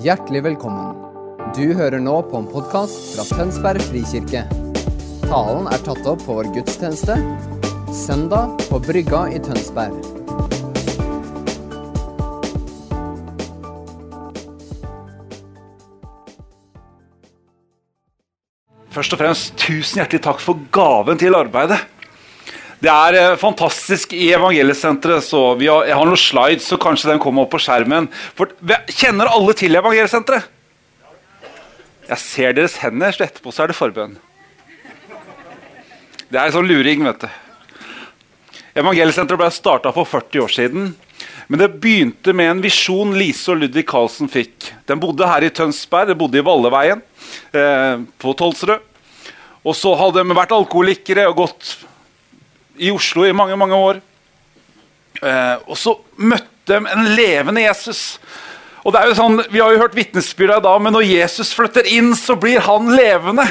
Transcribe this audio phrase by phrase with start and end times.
[0.00, 0.94] Hjertelig velkommen.
[1.52, 4.46] Du hører nå på en podkast fra Tønsberg frikirke.
[5.26, 7.18] Talen er tatt opp på vår gudstjeneste
[7.92, 9.98] søndag på Brygga i Tønsberg.
[18.96, 21.82] Først og fremst, tusen hjertelig takk for gaven til arbeidet.
[22.80, 25.24] Det er eh, fantastisk i Evangeliesenteret.
[25.24, 28.08] så vi har, Jeg har noen slides, så kanskje den kommer opp på skjermen.
[28.38, 28.48] For,
[28.88, 30.48] kjenner alle til Evangeliesenteret?
[32.10, 34.16] Jeg ser deres hender, så etterpå så er det forbønn.
[36.30, 37.28] Det er en sånn luring, vet du.
[38.80, 40.90] Evangeliesenteret ble starta for 40 år siden.
[41.50, 44.70] Men det begynte med en visjon Lise og Ludvig Carlsen fikk.
[44.88, 47.02] Den bodde her i Tønsberg, de bodde i Valleveien
[47.52, 48.86] eh, på Tolsrød.
[49.66, 51.74] Og så hadde de vært alkoholikere og gått
[52.78, 54.00] i Oslo i mange mange år.
[55.22, 58.20] Eh, og så møtte de en levende Jesus.
[58.84, 61.52] Og det er jo sånn, Vi har jo hørt vitnesbyrda i dag, men når Jesus
[61.56, 63.44] flytter inn, så blir han levende.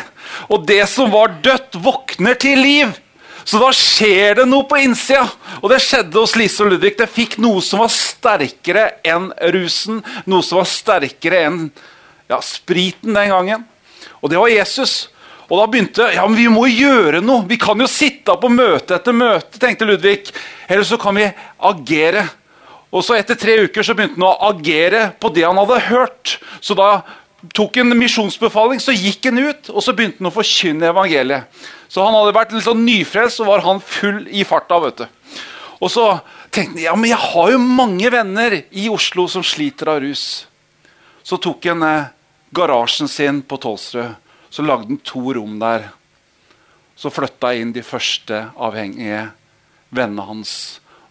[0.49, 2.95] Og det som var dødt, våkner til liv.
[3.45, 5.27] Så da skjer det noe på innsida.
[5.61, 6.95] Og det skjedde hos Lise og Ludvig.
[6.99, 10.03] Det fikk noe som var sterkere enn rusen.
[10.29, 11.61] Noe som var sterkere enn
[12.29, 13.65] ja, spriten den gangen.
[14.21, 15.09] Og det var Jesus.
[15.49, 17.47] Og da begynte ja, men vi må gjøre noe.
[17.49, 20.29] Vi kan jo sitte på møte etter møte, tenkte Ludvig.
[20.69, 21.25] Eller så kan vi
[21.71, 22.27] agere.
[22.93, 26.37] Og så Etter tre uker så begynte han å agere på det han hadde hørt.
[26.61, 27.01] Så da
[27.55, 31.61] tok en misjonsbefaling, så gikk han ut og så begynte han å forkynne evangeliet.
[31.89, 34.77] Så han hadde vært litt sånn nyfrelst, så var han full i farta.
[34.83, 35.05] vet du.
[35.79, 36.05] Og så
[36.51, 40.45] tenkte han ja, men jeg har jo mange venner i Oslo som sliter av rus.
[41.23, 42.09] Så tok han eh,
[42.53, 44.17] garasjen sin på Tolsrød.
[44.49, 45.89] Så lagde han to rom der.
[46.99, 49.29] Så flytta inn de første avhengige
[49.89, 50.53] vennene hans.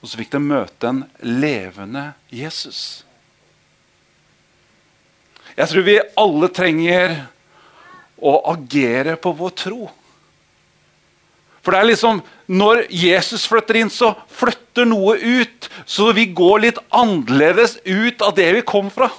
[0.03, 3.05] Og så fikk de møte en levende Jesus.
[5.59, 7.16] Jeg tror vi alle trenger
[8.19, 9.88] å agere på vår tro.
[11.62, 15.66] For det er liksom, Når Jesus flytter inn, så flytter noe ut.
[15.84, 19.10] Så vi går litt annerledes ut av det vi kom fra.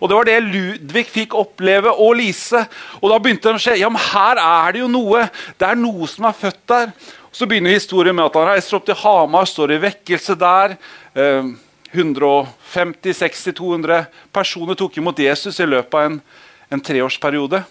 [0.00, 2.66] Og Det var det Ludvig fikk oppleve, og Lise.
[3.00, 3.80] Og Da begynte det å skje.
[3.80, 5.28] Ja, men her er det jo noe.
[5.58, 6.86] Det er noe som er født der.
[7.28, 10.68] Og så begynner historien med at han reiser opp til Hamar, står i vekkelse der.
[11.14, 11.44] Eh,
[11.92, 16.20] 150-60-200 personer tok imot Jesus i løpet av en,
[16.68, 17.62] en treårsperiode.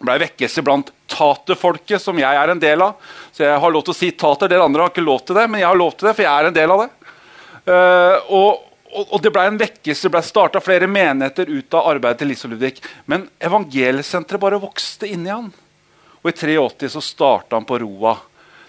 [0.00, 2.92] Det ble vekkelse blant taterfolket, som jeg er en del av.
[3.34, 4.48] Så jeg har lov til å si tater.
[4.48, 6.32] Dere andre har ikke lov til det, men jeg har lov til det, for jeg
[6.32, 6.90] er en del av det.
[7.68, 8.50] Uh, og,
[8.90, 10.08] og, det ble en vekkelse.
[10.08, 12.80] Det ble starta flere menigheter ut av arbeidet til Lise og Ludvig.
[13.10, 15.50] Men evangeliesenteret bare vokste inni han.
[16.20, 18.16] Og i 83 så starta han på Roa.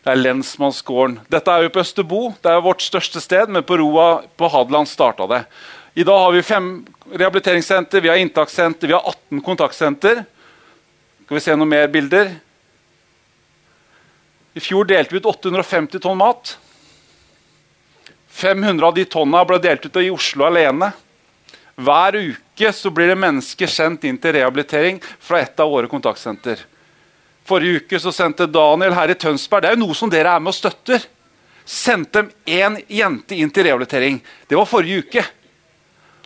[0.02, 1.20] Det er lensmannsgården.
[1.30, 4.90] Dette er jo på Østerbo, det er vårt største sted, men på Roa på Hadeland
[4.90, 5.44] starta det.
[5.94, 6.70] I dag har vi fem
[7.12, 10.24] rehabiliteringssenter, vi har inntakssenter, vi har 18 kontaktsenter.
[11.26, 12.32] Skal vi se noen mer bilder?
[14.53, 16.56] I fjor delte vi ut 850 tonn mat.
[18.31, 20.92] 500 av de tonna ble delt ut i Oslo alene.
[21.75, 26.64] Hver uke så blir det mennesker sendt inn til rehabilitering fra et av våre kontaktsenter.
[27.47, 30.44] Forrige uke så sendte Daniel her i Tønsberg Det er jo noe som dere er
[30.44, 31.03] med og støtter.
[31.66, 34.20] Sendte én jente inn til rehabilitering.
[34.47, 35.25] Det var forrige uke.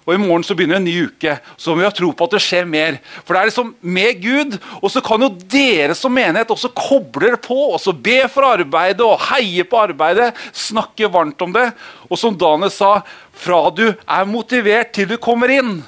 [0.06, 1.34] Og i morgen så begynner en ny uke.
[1.58, 3.00] Så må vi ha tro på at det skjer mer.
[3.26, 4.58] For det er liksom med Gud.
[4.78, 7.58] Og så kan jo dere som menighet også koble det på.
[7.72, 10.30] og så Be for arbeidet og heie på arbeidet.
[10.54, 11.72] Snakke varmt om det.
[12.06, 13.00] Og som Daniel sa,
[13.34, 15.80] fra du er motivert til du kommer inn,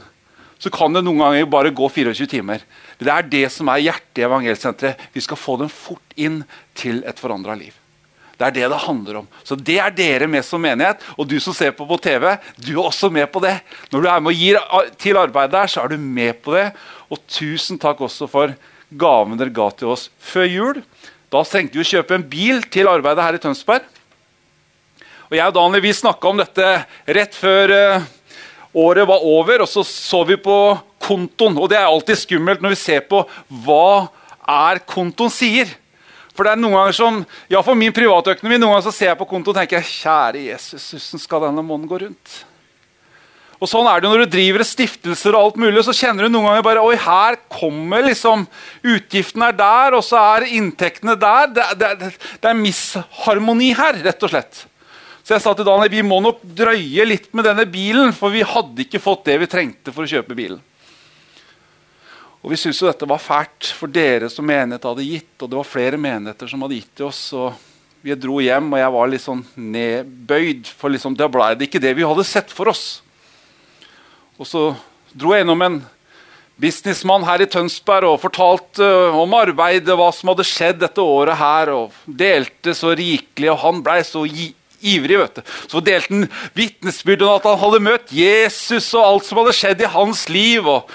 [0.58, 2.64] så kan det noen ganger bare gå 24 timer.
[2.98, 5.10] Det er det som er hjertet i Evangelsenteret.
[5.14, 6.42] Vi skal få dem fort inn
[6.78, 7.76] til et forandra liv.
[8.38, 9.28] Det er det det handler om.
[9.44, 11.02] Så Det er dere med som menighet.
[11.18, 13.56] Og du som ser på på TV, du er også med på det.
[13.92, 14.60] Når du er med og gir
[14.98, 16.72] til arbeidet der, så er du med på det.
[17.10, 18.54] Og tusen takk også for
[18.94, 20.82] gaven dere ga til oss før jul.
[21.34, 23.88] Da trengte vi å kjøpe en bil til arbeidet her i Tønsberg.
[25.28, 26.68] Og Jeg og Daniel vi snakka om dette
[27.18, 28.06] rett før uh,
[28.78, 31.58] året var over, og så så vi på kontoen.
[31.58, 33.26] Og det er alltid skummelt når vi ser på
[33.66, 34.08] hva
[34.48, 35.74] er kontoen sier.
[36.38, 39.18] For det er noen ganger som, ja, for min privatøkonomi, noen ganger så ser jeg
[39.18, 42.38] på konto og tenker kjære Jesus, hvordan skal denne måneden gå rundt?
[43.58, 46.46] Og sånn er det Når du driver stiftelser, og alt mulig, så kjenner du noen
[46.52, 48.46] ganger bare, oi, her kommer liksom,
[48.86, 51.50] Utgiftene er der, og så er inntektene der.
[51.56, 54.68] Det, det, det er misharmoni her, rett og slett.
[55.26, 58.46] Så jeg sa til Daniel vi må nok drøye litt med denne bilen, for vi
[58.48, 60.62] hadde ikke fått det vi trengte for å kjøpe bilen.
[62.48, 65.34] Og Vi syntes jo dette var fælt, for dere som menighet hadde gitt.
[65.42, 67.20] Og det var flere menigheter som hadde gitt til oss.
[67.36, 67.58] og
[68.00, 70.70] Vi dro hjem, og jeg var litt sånn nedbøyd.
[70.80, 72.86] For liksom, det ble det ikke det vi hadde sett for oss.
[74.40, 74.62] Og så
[75.12, 75.76] dro jeg innom en
[76.56, 81.36] businessmann her i Tønsberg og fortalte uh, om arbeidet, hva som hadde skjedd dette året
[81.42, 85.20] her, og delte så rikelig, og han blei så ivrig.
[85.20, 85.54] vet du.
[85.68, 89.84] Så delte han vitnesbyrd om at han hadde møtt Jesus og alt som hadde skjedd
[89.84, 90.64] i hans liv.
[90.64, 90.88] Og,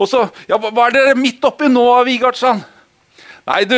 [0.00, 2.62] og så ja, Hva er dere midt oppi nå, Vigardsson?
[3.50, 3.76] Nei, du,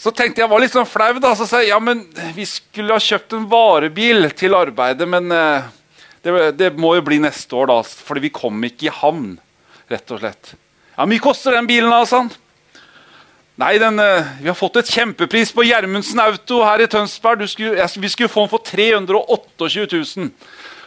[0.00, 1.12] så tenkte jeg var litt sånn flau.
[1.22, 2.04] da, Så sa jeg ja, men
[2.36, 5.66] vi skulle ha kjøpt en varebil til arbeidet, men eh,
[6.22, 9.34] det, det, må jo bli neste år, da, fordi vi kom ikke i havn
[9.90, 10.54] rett og slett.
[10.94, 12.32] Ja, mye koster den bilen, da, sa han.
[13.60, 17.44] Nei, den, eh, vi har fått et kjempepris på Gjermundsen Auto her i Tønsberg.
[17.50, 20.30] Skulle, jeg, vi skulle få den for 328 000.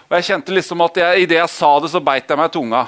[0.08, 2.56] Og jeg kjente liksom at jeg, idet jeg sa det, så beit jeg meg i
[2.56, 2.88] tunga.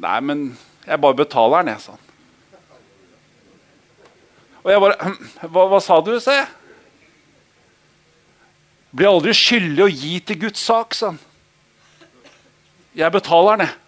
[0.00, 0.44] Nei, men
[0.86, 2.06] jeg bare betaler den, jeg, sa han.
[4.60, 5.12] Og jeg bare
[5.48, 6.48] Hva, hva sa du, sa jeg.
[8.96, 11.20] Blir aldri skyldig å gi til Guds sak, sa han.
[12.96, 13.79] Jeg betaler den, jeg.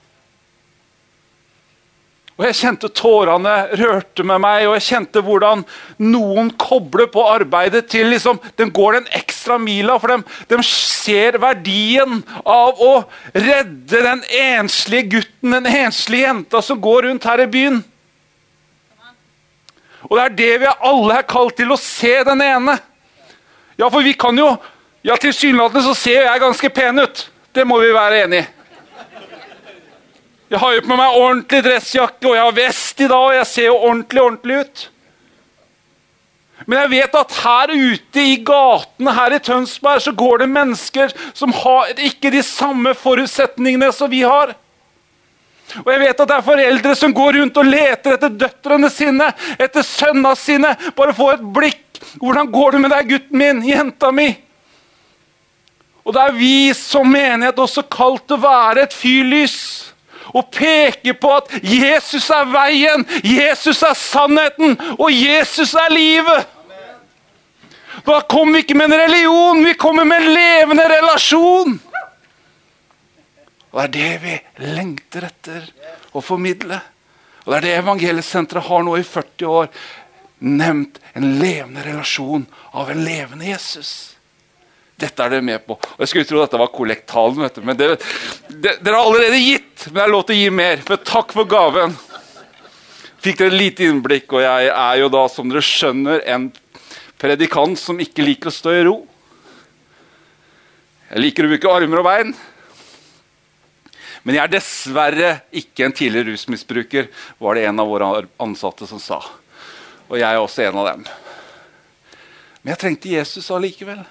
[2.40, 5.64] Og Jeg kjente tårene rørte med meg, og jeg kjente hvordan
[6.00, 11.36] noen kobler på arbeidet til liksom, De går den ekstra mila, for de, de ser
[11.42, 12.92] verdien av å
[13.36, 17.82] redde den enslige gutten, den enslige jenta som går rundt her i byen.
[20.08, 22.78] Og det er det vi alle er kalt til, å se den ene.
[23.78, 24.54] Ja, for vi kan jo
[25.02, 27.24] Ja, tilsynelatende så ser jeg ganske pen ut.
[27.50, 28.50] Det må vi være enig i.
[30.52, 33.48] Jeg har jo på meg ordentlig dressjakke, og jeg har vest i dag, og jeg
[33.48, 34.82] ser jo ordentlig, ordentlig ut.
[36.66, 41.14] Men jeg vet at her ute i gatene her i Tønsberg så går det mennesker
[41.32, 44.52] som har ikke de samme forutsetningene som vi har.
[45.80, 49.30] Og jeg vet at det er foreldre som går rundt og leter etter døtrene sine,
[49.56, 50.74] etter sønnene sine.
[50.98, 52.02] Bare få et blikk.
[52.20, 53.64] Hvordan går det med deg, gutten min?
[53.64, 54.28] Jenta mi?
[56.04, 59.56] Og det er vi som menighet også kalt å være et fyrlys
[60.32, 66.48] og peker på at Jesus er veien, Jesus er sannheten, og Jesus er livet.
[68.06, 71.80] Da kommer vi ikke med en religion, vi kommer med en levende relasjon.
[73.72, 75.68] Og Det er det vi lengter etter
[76.12, 76.80] å formidle.
[77.44, 79.68] Og Det er det Evangeliesenteret har nå i 40 år.
[80.42, 84.11] Nevnt en levende relasjon av en levende Jesus.
[85.02, 85.74] Dette er dere med på.
[85.74, 87.88] Og Jeg skulle tro dette var kollektalen, men det,
[88.48, 89.88] det, dere har allerede gitt.
[89.88, 90.84] Men det er lov til å gi mer.
[90.88, 91.96] Men takk for gaven.
[93.22, 96.48] Fikk dere et lite innblikk, og jeg er jo da, som dere skjønner, en
[97.22, 98.96] predikant som ikke liker å stå i ro.
[101.10, 102.32] Jeg liker å bruke armer og bein.
[104.22, 107.10] Men jeg er dessverre ikke en tidligere rusmisbruker,
[107.42, 108.10] var det en av våre
[108.42, 109.18] ansatte som sa.
[110.06, 111.06] Og jeg er også en av dem.
[112.62, 114.04] Men jeg trengte Jesus allikevel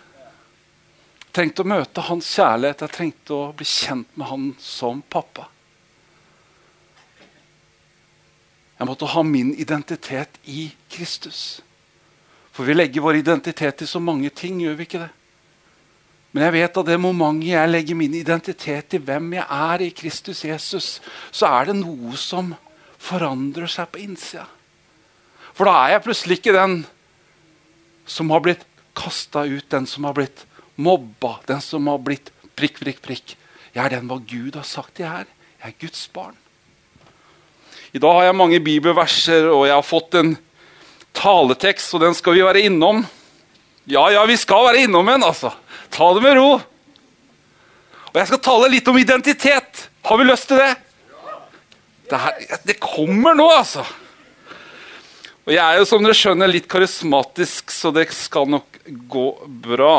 [1.36, 2.83] trengte å møte hans kjærlighet.
[2.86, 5.48] Jeg trengte å bli kjent med han som pappa.
[8.81, 11.62] Jeg måtte ha min identitet i Kristus.
[12.51, 15.12] For vi legger vår identitet i så mange ting, gjør vi ikke det?
[16.31, 19.92] Men jeg vet at det momentet jeg legger min identitet i hvem jeg er i
[19.95, 20.88] Kristus Jesus,
[21.30, 22.54] så er det noe som
[23.01, 24.48] forandrer seg på innsida.
[25.51, 26.77] For da er jeg plutselig ikke den
[28.07, 28.63] som har blitt
[28.98, 30.45] kasta ut, den som har blitt
[30.81, 33.36] mobba, den som har blitt prikk, prikk, prikk.
[33.72, 35.29] Jeg er den hva Gud har sagt jeg er.
[35.62, 36.36] Jeg er Guds barn.
[37.91, 40.36] I dag har jeg mange bibelverser, og jeg har fått en
[41.17, 43.01] taletekst, og den skal vi være innom.
[43.89, 45.51] Ja, ja, vi skal være innom en, altså.
[45.91, 46.53] Ta det med ro.
[48.12, 49.88] Og jeg skal tale litt om identitet.
[50.08, 50.72] Har vi lyst til det?
[52.12, 52.20] Det,
[52.67, 53.86] det kommer nå, altså.
[55.48, 59.27] Og jeg er jo, som dere skjønner, litt karismatisk, så det skal nok gå
[59.63, 59.96] bra.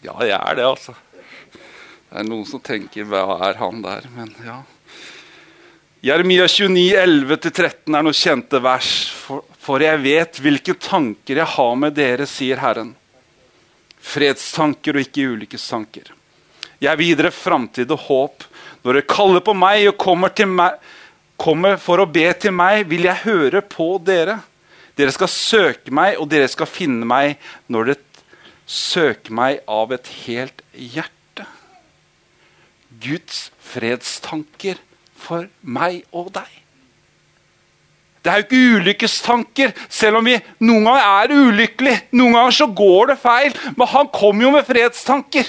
[0.00, 0.94] Ja, jeg er det, altså.
[2.10, 4.62] Det er noen som tenker 'hva er han der?' Men ja.
[6.02, 9.10] Jeremia 29, 11-13 er noen kjente vers.
[9.12, 12.94] For, for jeg vet hvilke tanker jeg har med dere, sier Herren.
[14.00, 16.08] Fredstanker og ikke ulykkestanker.
[16.80, 18.44] Jeg vil gi dere framtid og håp.
[18.80, 20.80] Når dere kaller på meg og kommer, meg,
[21.36, 24.38] kommer for å be til meg, vil jeg høre på dere.
[24.96, 27.36] Dere skal søke meg, og dere skal finne meg
[27.68, 28.09] når dere
[28.70, 31.46] søke meg av et helt hjerte.
[33.02, 34.78] Guds fredstanker
[35.18, 36.48] for meg og deg.
[38.20, 42.02] Det er jo ikke ulykkestanker, selv om vi noen ganger er ulykkelige.
[42.20, 45.48] Noen ganger så går det feil, men han kommer jo med fredstanker.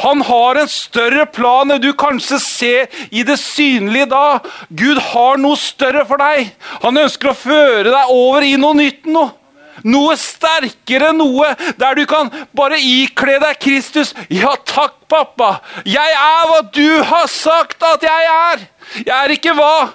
[0.00, 4.40] Han har en større plan enn du kanskje ser i det synlige da.
[4.72, 6.48] Gud har noe større for deg.
[6.86, 9.04] Han ønsker å føre deg over i noe nytt.
[9.04, 9.41] noe.
[9.88, 14.12] Noe sterkere, noe der du kan bare ikle deg Kristus.
[14.28, 15.56] Ja, takk, pappa.
[15.88, 18.66] Jeg er hva du har sagt at jeg er.
[19.00, 19.92] Jeg er ikke hva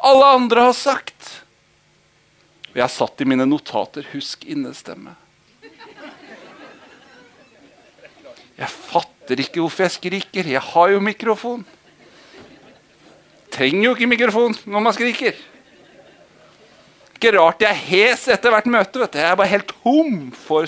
[0.00, 1.36] alle andre har sagt.
[2.70, 5.16] Og jeg satt i mine notater 'husk innestemme'.
[8.60, 10.44] Jeg fatter ikke hvorfor jeg skriker.
[10.44, 11.66] Jeg har jo mikrofon.
[13.50, 15.32] Trenger jo ikke mikrofon når man skriker.
[17.20, 18.96] Ikke rart jeg er hes etter hvert møte.
[18.96, 19.18] vet du.
[19.20, 20.64] Jeg er bare helt tom for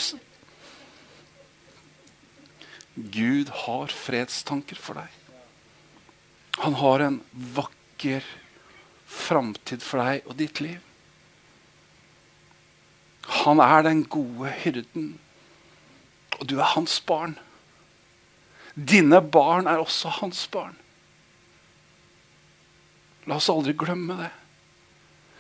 [2.92, 5.14] Gud har fredstanker for deg.
[6.60, 7.16] Han har en
[7.56, 8.26] vakker
[9.08, 10.76] framtid for deg og ditt liv.
[13.46, 15.08] Han er den gode hyrden,
[16.36, 17.38] og du er hans barn.
[18.76, 20.76] Dine barn er også hans barn.
[23.24, 24.32] La oss aldri glemme det.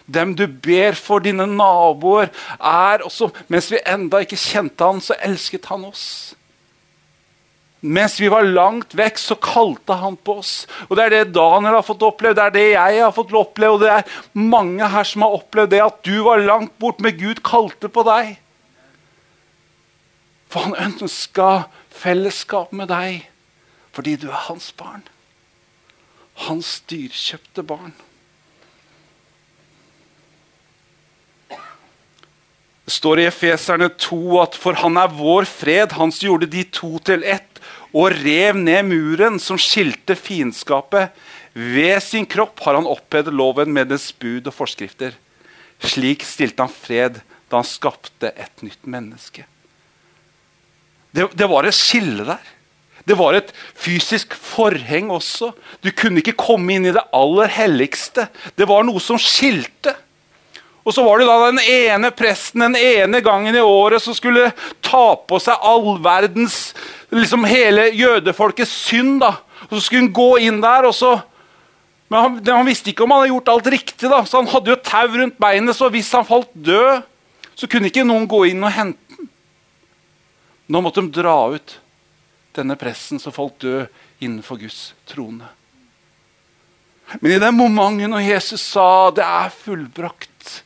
[0.06, 5.16] Dem du ber for, dine naboer, er også Mens vi enda ikke kjente han, så
[5.22, 6.06] elsket han oss.
[7.82, 10.52] Mens vi var langt vekk, så kalte han på oss.
[10.86, 13.74] Og Det er det Daniel har fått oppleve, det er det jeg har fått oppleve.
[13.74, 17.18] Og det er mange her som har opplevd det at du var langt bort, men
[17.18, 18.36] Gud kalte på deg.
[20.52, 21.48] For han ønska
[21.90, 23.28] fellesskap med deg
[23.92, 25.02] fordi du er hans barn.
[26.46, 27.92] Hans dyrkjøpte barn.
[32.92, 36.98] Står i Efeserne 2 at for han er vår fred, han som gjorde de to
[37.06, 37.60] til ett
[37.92, 41.12] og rev ned muren som skilte fiendskapet.
[41.52, 45.16] Ved sin kropp har han opphevet loven med dens bud og forskrifter.
[45.82, 47.20] Slik stilte han fred
[47.50, 49.44] da han skapte et nytt menneske.
[51.12, 52.52] Det, det var et skille der.
[53.04, 55.50] Det var et fysisk forheng også.
[55.82, 58.28] Du kunne ikke komme inn i det aller helligste.
[58.56, 59.92] Det var noe som skilte.
[60.82, 64.50] Og så var det da den ene presten den ene gangen i året som skulle
[64.82, 66.72] ta på seg all verdens
[67.14, 69.20] liksom hele jødefolkets synd.
[69.22, 69.36] da.
[69.68, 71.20] Og Så skulle han gå inn der, og så
[72.12, 74.18] Men han, han, visste ikke om han hadde gjort alt riktig, da.
[74.28, 77.06] så han hadde jo tau rundt beinet, så hvis han falt død,
[77.56, 79.30] så kunne ikke noen gå inn og hente den.
[80.68, 81.78] Nå måtte de dra ut
[82.52, 83.88] denne presten som falt død
[84.20, 85.48] innenfor Guds trone.
[87.20, 90.62] Men i det momentet når Jesus sa 'det er fullbrakt',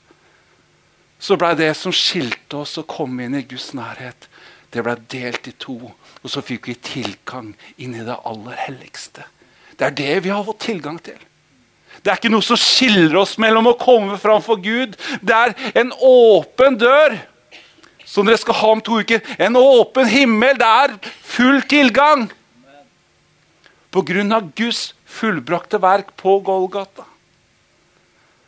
[1.26, 4.28] så blei det som skilte oss å komme inn i Guds nærhet,
[4.70, 5.78] det blei delt i to.
[6.22, 7.52] Og så fikk vi tilgang
[7.82, 9.24] inn i det aller helligste.
[9.76, 11.18] Det er det vi har fått tilgang til.
[12.02, 14.94] Det er ikke noe som skiller oss mellom å komme fram for Gud.
[15.18, 17.16] Det er en åpen dør,
[18.06, 19.24] som dere skal ha om to uker.
[19.42, 20.54] En åpen himmel.
[20.60, 20.94] Det er
[21.26, 22.28] full tilgang.
[23.90, 27.08] På grunn av Guds fullbrakte verk på Golgata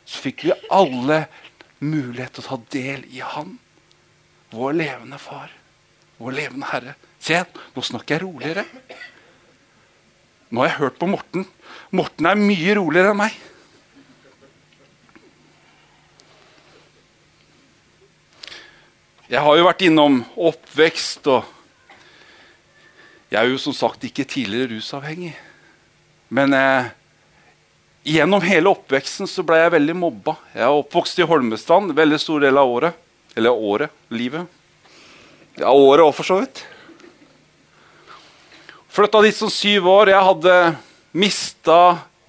[0.09, 1.23] så fikk vi alle
[1.79, 3.57] mulighet til å ta del i Han,
[4.51, 5.51] vår levende far,
[6.19, 6.95] vår levende Herre.
[7.19, 7.39] Se,
[7.75, 8.65] nå snakker jeg roligere.
[10.49, 11.45] Nå har jeg hørt på Morten.
[11.93, 13.37] Morten er mye roligere enn meg.
[19.29, 21.55] Jeg har jo vært innom oppvekst og
[23.29, 25.35] Jeg er jo som sagt ikke tidligere rusavhengig.
[26.33, 26.87] Men eh,
[28.03, 30.35] gjennom hele oppveksten så ble jeg veldig mobba.
[30.53, 33.05] Jeg er oppvokst i Holmestrand veldig stor del av året.
[33.37, 33.93] Eller året.
[34.09, 34.47] Livet.
[35.59, 36.63] Ja, året òg, for så vidt.
[38.89, 40.13] Flytta dit som syv år.
[40.13, 40.55] Jeg hadde
[41.11, 41.79] mista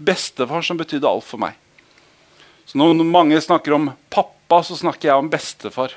[0.00, 1.56] bestefar, som betydde alt for meg.
[2.66, 5.94] Så Når mange snakker om pappa, så snakker jeg om bestefar.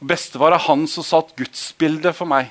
[0.00, 2.50] Og Bestefar er han som satt gudsbildet for meg.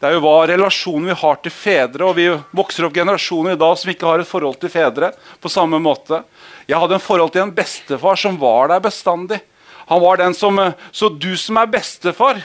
[0.00, 3.60] Det er jo hva relasjonen vi har til fedre, og vi vokser opp generasjoner i
[3.60, 5.10] dag som ikke har et forhold til fedre.
[5.40, 6.22] på samme måte.
[6.66, 9.42] Jeg hadde en forhold til en bestefar som var der bestandig.
[9.88, 10.56] Han var den som,
[10.90, 12.40] Så du som er bestefar,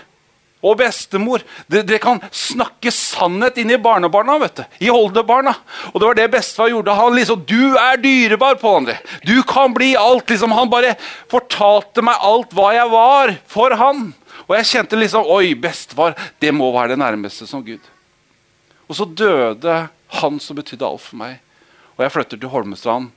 [0.66, 1.44] og bestemor.
[1.70, 4.38] Dere kan snakke sannhet inn i barnebarna.
[4.40, 5.54] vet du, I oldebarna.
[5.94, 6.92] Og det var det bestefar gjorde.
[6.92, 8.98] Han liksom, Du er dyrebar, på André.
[9.24, 10.30] Du kan bli alt.
[10.30, 10.52] liksom.
[10.52, 10.96] Han bare
[11.30, 14.14] fortalte meg alt hva jeg var for han.
[14.46, 17.82] Og jeg kjente liksom Oi, bestefar, det må være det nærmeste som Gud.
[18.86, 19.88] Og så døde
[20.20, 21.40] han som betydde alt for meg.
[21.96, 23.10] Og jeg flytter til Holmestrand.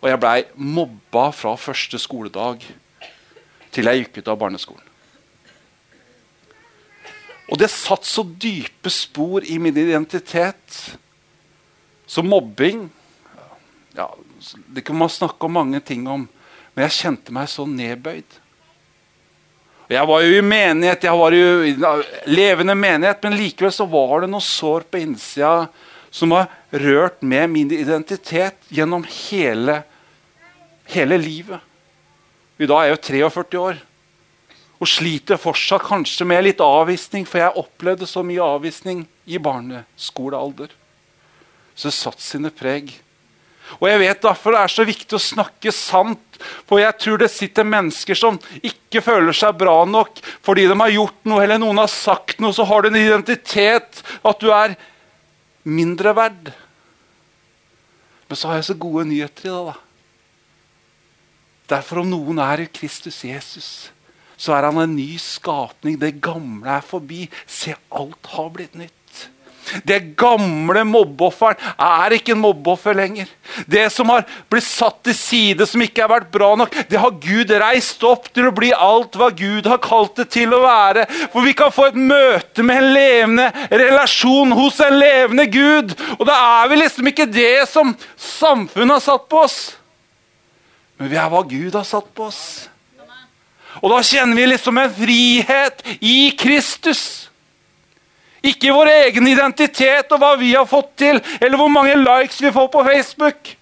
[0.00, 2.64] Og jeg blei mobba fra første skoledag
[3.74, 4.90] til jeg gikk ut av barneskolen.
[7.52, 10.96] Og det satt så dype spor i min identitet.
[12.06, 12.86] Så mobbing
[13.94, 14.08] ja,
[14.66, 16.26] Det kan man snakke om mange ting om,
[16.74, 18.40] men jeg kjente meg så nedbøyd.
[19.92, 21.74] Jeg var jo i menighet, jeg var jo i
[22.30, 25.66] levende menighet, men likevel så var det noe sår på innsida
[26.14, 29.82] som har rørt med min identitet gjennom hele,
[30.88, 31.60] hele livet.
[32.56, 33.82] I dag er jeg jo 43 år.
[34.80, 40.72] Og sliter fortsatt kanskje med litt avvisning, for jeg opplevde så mye avvisning i barneskolealder.
[41.74, 42.92] Så det satt sine preg.
[43.80, 46.38] Og jeg vet Derfor det er så viktig å snakke sant.
[46.68, 50.92] For jeg tror det sitter mennesker som ikke føler seg bra nok fordi de har
[50.92, 52.54] gjort noe eller noen har sagt noe.
[52.56, 54.76] Så har du en identitet at du er
[55.64, 56.52] mindre verd.
[58.28, 59.64] Men så har jeg så gode nyheter i det.
[59.72, 59.80] da.
[61.74, 63.68] Derfor om noen er i Kristus Jesus,
[64.36, 65.96] så er han en ny skapning.
[66.00, 67.24] Det gamle er forbi.
[67.46, 69.03] Se, alt har blitt nytt.
[69.86, 73.30] Det gamle mobbeofferen er ikke en mobbeoffer lenger.
[73.70, 77.16] Det som har blitt satt til side, som ikke har vært bra nok, det har
[77.22, 81.06] Gud reist opp til å bli alt hva Gud har kalt det til å være.
[81.32, 85.96] For vi kan få et møte med en levende relasjon hos en levende Gud.
[86.18, 89.58] Og da er vi liksom ikke det som samfunnet har satt på oss.
[91.00, 92.44] Men vi er hva Gud har satt på oss.
[93.82, 97.28] Og da kjenner vi liksom en frihet i Kristus.
[98.44, 102.52] Ikke vår egen identitet og hva vi har fått til, eller hvor mange likes vi
[102.52, 103.54] får på Facebook.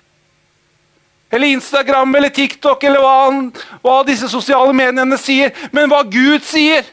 [1.33, 3.47] Eller Instagram eller TikTok eller hva, han,
[3.81, 5.55] hva disse sosiale mediene sier.
[5.73, 6.85] Men hva Gud sier.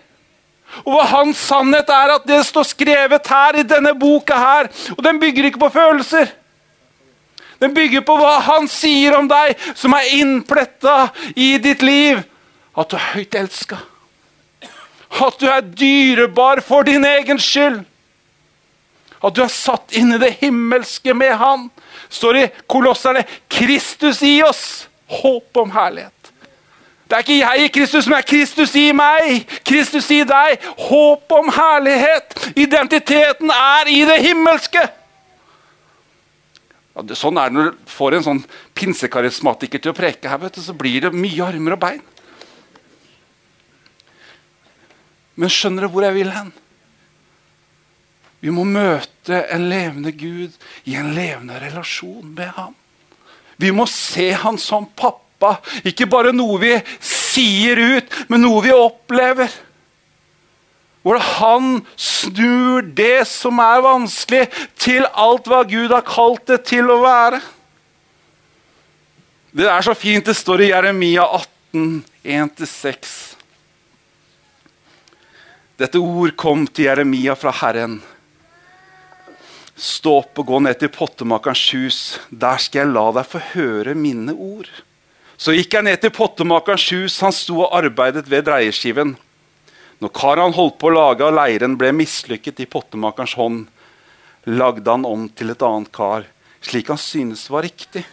[0.86, 4.70] Og hva hans sannhet er, at det står skrevet her i denne boka her.
[4.96, 6.32] Og den bygger ikke på følelser.
[7.60, 12.22] Den bygger på hva han sier om deg, som er innpletta i ditt liv.
[12.80, 13.82] At du er høyt elska.
[15.10, 17.82] At du er dyrebar for din egen skyld.
[19.20, 21.68] At du er satt inn i det himmelske med Han.
[22.10, 24.88] Står i Kolosserne 'Kristus i oss'.
[25.10, 26.14] Håp om herlighet.
[27.10, 29.46] Det er ikke jeg i Kristus, men det er Kristus i meg.
[29.66, 30.62] Kristus i deg.
[30.78, 32.36] Håp om herlighet.
[32.54, 34.84] Identiteten er i det himmelske.
[36.94, 38.44] Ja, det, sånn er det når du får en sånn
[38.78, 40.38] pinsekarismatiker til å preke her.
[40.38, 42.02] vet du, Så blir det mye armer og bein.
[45.40, 46.52] Men skjønner du hvor jeg vil hen?
[48.40, 50.56] Vi må møte en levende Gud
[50.88, 52.76] i en levende relasjon med ham.
[53.60, 58.76] Vi må se han som pappa, ikke bare noe vi sier ut, men noe vi
[58.76, 59.52] opplever.
[61.04, 64.46] Hvor han snur det som er vanskelig,
[64.80, 67.42] til alt hva Gud har kalt det til å være.
[69.56, 73.39] Det er så fint det står i Jeremia 18, 1-6.
[75.80, 78.02] Dette ord kom til Jeremia fra Herren.
[79.80, 82.00] Stå opp og gå ned til pottemakerens hus.
[82.28, 84.68] Der skal jeg la deg få høre mine ord.
[85.40, 87.22] Så gikk jeg ned til pottemakerens hus.
[87.24, 89.16] Han sto og arbeidet ved dreieskiven.
[90.04, 93.66] Når karet han holdt på å lage av leiren, ble mislykket i pottemakerens hånd,
[94.52, 96.28] lagde han om til et annet kar,
[96.60, 98.04] slik han syntes var riktig.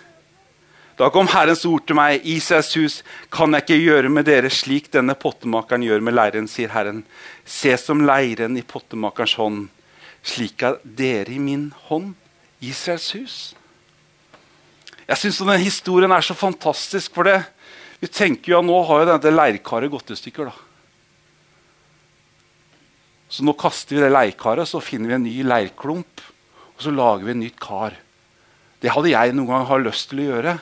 [0.96, 2.24] Da kom Herrens ord til meg.
[2.24, 2.94] Israels hus
[3.32, 7.02] kan jeg ikke gjøre med dere slik denne pottemakeren gjør med leiren, sier Herren.
[7.44, 9.66] Se som leiren i pottemakerens hånd,
[10.24, 12.14] slik er dere i min hånd,
[12.64, 13.37] Israels hus.
[15.06, 17.42] Jeg syns denne historien er så fantastisk, for det.
[18.00, 20.48] vi tenker jo at nå har jo dette leirkaret gått i stykker.
[20.48, 20.56] da.
[23.28, 26.24] Så nå kaster vi det leirkaret, så finner vi en ny leirklump.
[26.76, 27.94] Og så lager vi et nytt kar.
[28.80, 30.56] Det hadde jeg noen gang har lyst til å gjøre.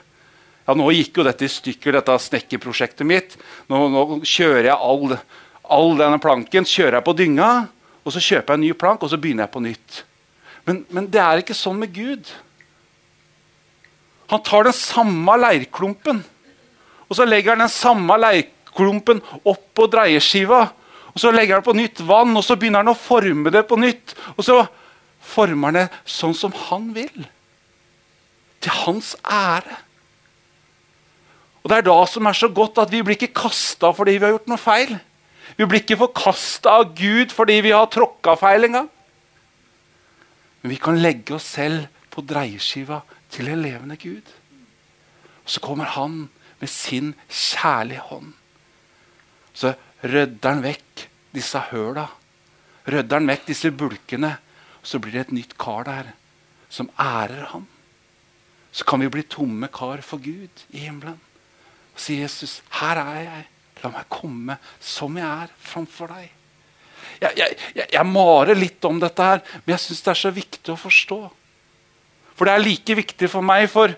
[0.64, 3.36] Ja, Nå gikk jo dette i stykker, dette snekkerprosjektet mitt.
[3.68, 5.16] Nå, nå kjører jeg all,
[5.62, 7.50] all, denne planken kjører jeg på dynga,
[8.04, 9.98] og så kjøper jeg en ny plank, og så begynner jeg på nytt.
[10.64, 12.32] Men, men det er ikke sånn med Gud.
[14.32, 16.22] Han tar den samme leirklumpen,
[17.04, 20.64] og så legger han den samme leirklumpen opp på dreieskiva.
[21.14, 23.78] Og Så legger han på nytt vann, og så begynner han å forme det på
[23.78, 24.16] nytt.
[24.34, 24.64] Og så
[25.22, 27.28] former han det sånn som han vil.
[28.58, 29.78] Til hans ære.
[31.64, 34.26] Og Det er da som er så godt at vi blir ikke kasta fordi vi
[34.26, 34.92] har gjort noe feil.
[35.56, 38.90] Vi blir ikke forkasta av Gud fordi vi har tråkka feil engang.
[40.60, 43.00] Men vi kan legge oss selv på dreieskiva
[43.32, 44.28] til en levende Gud.
[45.44, 46.28] Og Så kommer han
[46.60, 48.32] med sin kjærlige hånd.
[49.54, 49.74] Så
[50.04, 52.08] rydder han vekk disse høla.
[52.84, 54.36] Rydder han vekk disse bulkene.
[54.84, 56.12] Så blir det et nytt kar der
[56.68, 57.66] som ærer han.
[58.72, 61.20] Så kan vi bli tomme kar for Gud i himmelen.
[61.94, 63.44] Og sier, 'Jesus, her er jeg.
[63.82, 66.32] La meg komme som jeg er, framfor deg.'
[67.20, 70.32] Jeg, jeg, jeg, jeg marer litt om dette, her, men jeg syns det er så
[70.34, 71.20] viktig å forstå.
[72.34, 73.94] For det er like viktig for meg, for,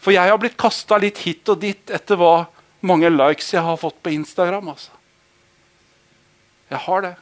[0.00, 2.46] for jeg har blitt kasta litt hit og dit etter hva
[2.80, 4.72] mange likes jeg har fått på Instagram.
[4.72, 4.90] altså.
[6.72, 7.14] Jeg har det.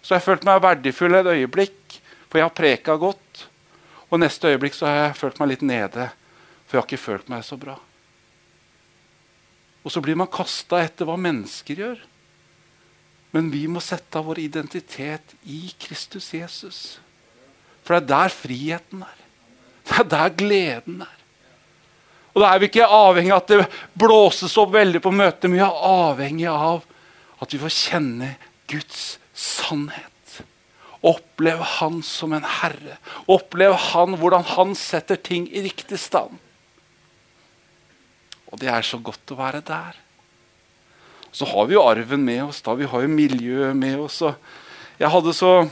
[0.00, 3.46] Så jeg har følt meg verdifull et øyeblikk, for jeg har preka godt.
[4.08, 6.08] Og neste øyeblikk så har jeg følt meg litt nede,
[6.66, 7.76] for jeg har ikke følt meg så bra.
[9.82, 12.02] Og så blir man kasta etter hva mennesker gjør.
[13.32, 16.80] Men vi må sette av vår identitet i Kristus Jesus.
[17.82, 19.18] For det er der friheten er.
[19.88, 21.18] Det er der gleden er.
[22.32, 23.66] Og Da er vi ikke avhengig av at det
[23.98, 26.80] blåses opp veldig på møtet, men vi er avhengig av
[27.42, 28.30] at vi får kjenne
[28.70, 30.08] Guds sannhet.
[31.02, 32.96] Oppleve Han som en herre.
[33.26, 36.38] Oppleve Han hvordan Han setter ting i riktig stand.
[38.52, 39.96] Og det er så godt å være der.
[41.32, 42.76] Så har vi jo arven med oss, da.
[42.76, 44.22] vi har jo miljøet med oss.
[44.98, 45.68] jeg hadde så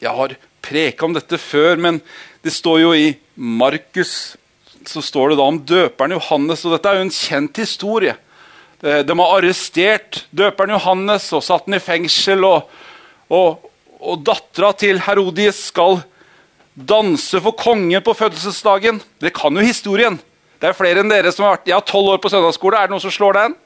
[0.00, 2.00] Jeg har preka om dette før, men
[2.42, 4.36] det står jo i Markus
[4.86, 8.14] så står det da om døperen Johannes, og dette er jo en kjent historie.
[8.80, 12.46] De har arrestert døperen Johannes og satt den i fengsel.
[12.48, 12.70] Og,
[13.28, 13.68] og,
[14.00, 16.00] og dattera til Herodies skal
[16.72, 19.02] danse for kongen på fødselsdagen.
[19.20, 20.16] Det kan jo historien.
[20.60, 22.76] Det er flere enn dere som har vært Jeg har tolv år på søndagsskole.
[22.76, 23.58] Er det noen som slår den?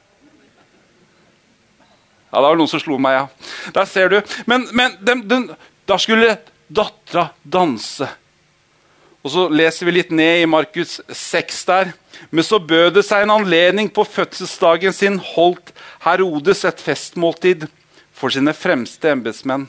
[2.31, 3.71] Ja, det var noen som slo meg, ja.
[3.75, 4.17] Der ser du.
[4.47, 5.43] Men, men den, den,
[5.87, 6.33] da skulle
[6.67, 8.09] dattera danse.
[9.25, 11.93] Og Så leser vi litt ned i Markus 6 der.
[12.29, 15.71] Men så bød det seg en anledning på fødselsdagen sin, holdt
[16.03, 17.65] Herodes et festmåltid
[18.15, 19.65] for sine fremste embetsmenn.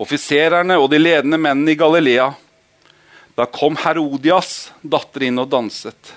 [0.00, 2.30] Offiserene og de ledende mennene i Galilea.
[3.40, 6.10] Da kom Herodias datter inn og danset.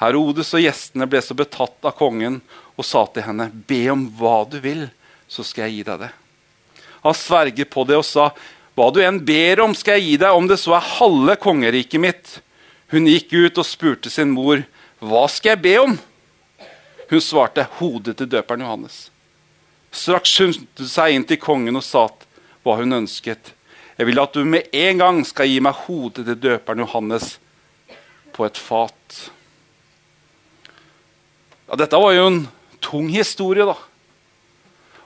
[0.00, 2.38] Herodes og gjestene ble så betatt av kongen
[2.72, 4.86] og sa til henne, 'Be om hva du vil,
[5.28, 6.14] så skal jeg gi deg det.'
[7.04, 8.30] Han sverget på det og sa,
[8.72, 12.00] 'Hva du enn ber om, skal jeg gi deg, om det så er halve kongeriket
[12.00, 12.40] mitt.'
[12.88, 14.64] Hun gikk ut og spurte sin mor,
[15.04, 15.98] 'Hva skal jeg be om?'
[17.10, 19.10] Hun svarte, 'Hodet til døperen Johannes'.
[19.92, 22.08] Straks skyndte hun seg inn til kongen og sa
[22.64, 23.52] hva hun ønsket.
[23.94, 27.38] 'Jeg vil at du med en gang skal gi meg hodet til døperen Johannes
[28.32, 29.30] på et fat.'
[31.68, 32.48] Ja, dette var jo en
[32.80, 33.76] tung historie, da.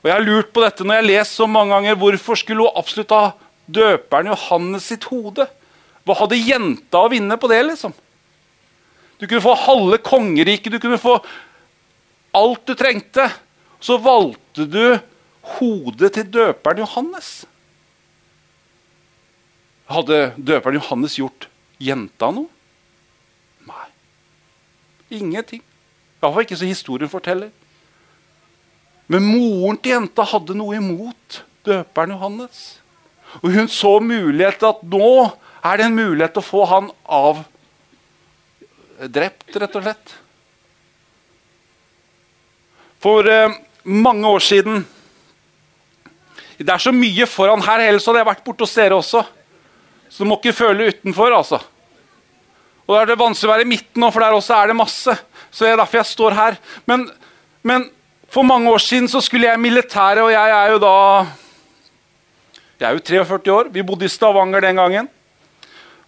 [0.03, 1.99] Og Jeg har lurt på dette når jeg har lest så mange ganger.
[1.99, 3.33] Hvorfor skulle hun absolutt ha
[3.67, 5.47] døperen Johannes sitt hode?
[6.07, 7.65] Hva hadde jenta å vinne på det?
[7.67, 7.93] liksom?
[9.19, 11.19] Du kunne få halve kongeriket, du kunne få
[12.39, 13.27] alt du trengte.
[13.81, 14.99] Så valgte du
[15.59, 17.48] hodet til døperen Johannes.
[19.89, 21.49] Hadde døperen Johannes gjort
[21.81, 22.51] jenta noe?
[23.69, 23.89] Nei.
[25.21, 25.63] Ingenting.
[26.21, 27.53] Iallfall ikke så historien forteller.
[29.09, 32.81] Men moren til jenta hadde noe imot døperen Johannes.
[33.41, 35.13] Og hun så mulighet til at nå
[35.65, 37.43] er det en mulighet å få han av
[39.09, 40.15] drept, rett og slett.
[42.99, 44.87] For eh, mange år siden
[46.59, 49.21] Det er så mye foran her, ellers hadde jeg vært borte hos dere også.
[50.09, 51.61] Så du må ikke føle utenfor, altså.
[52.89, 54.79] Og da er det vanskelig å være i midten nå, for der også er det
[54.79, 55.15] masse.
[55.53, 56.57] Så det er derfor jeg står her.
[56.89, 57.05] Men,
[57.69, 57.85] men
[58.33, 60.97] for mange år siden så skulle jeg i militæret, og jeg er jo da
[62.79, 63.71] Jeg er jo 43 år.
[63.75, 65.09] Vi bodde i Stavanger den gangen.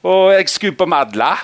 [0.07, 1.35] Og jeg skulle på Madla.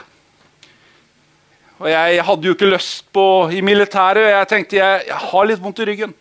[1.83, 4.23] Og jeg hadde jo ikke lyst på i militæret.
[4.23, 6.14] og Jeg tenkte jeg, jeg har litt vondt i ryggen.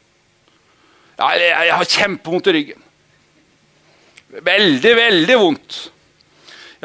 [1.15, 2.81] Ja, jeg, jeg har kjempevondt i ryggen.
[4.43, 5.77] Veldig, veldig vondt.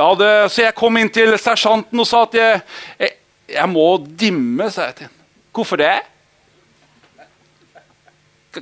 [0.00, 2.60] Ja, det, så jeg kom inn til sersjanten og sa at jeg,
[3.02, 3.16] jeg,
[3.52, 4.70] jeg må dimme.
[4.72, 5.16] sa jeg til ham.
[5.52, 5.96] Hvorfor det?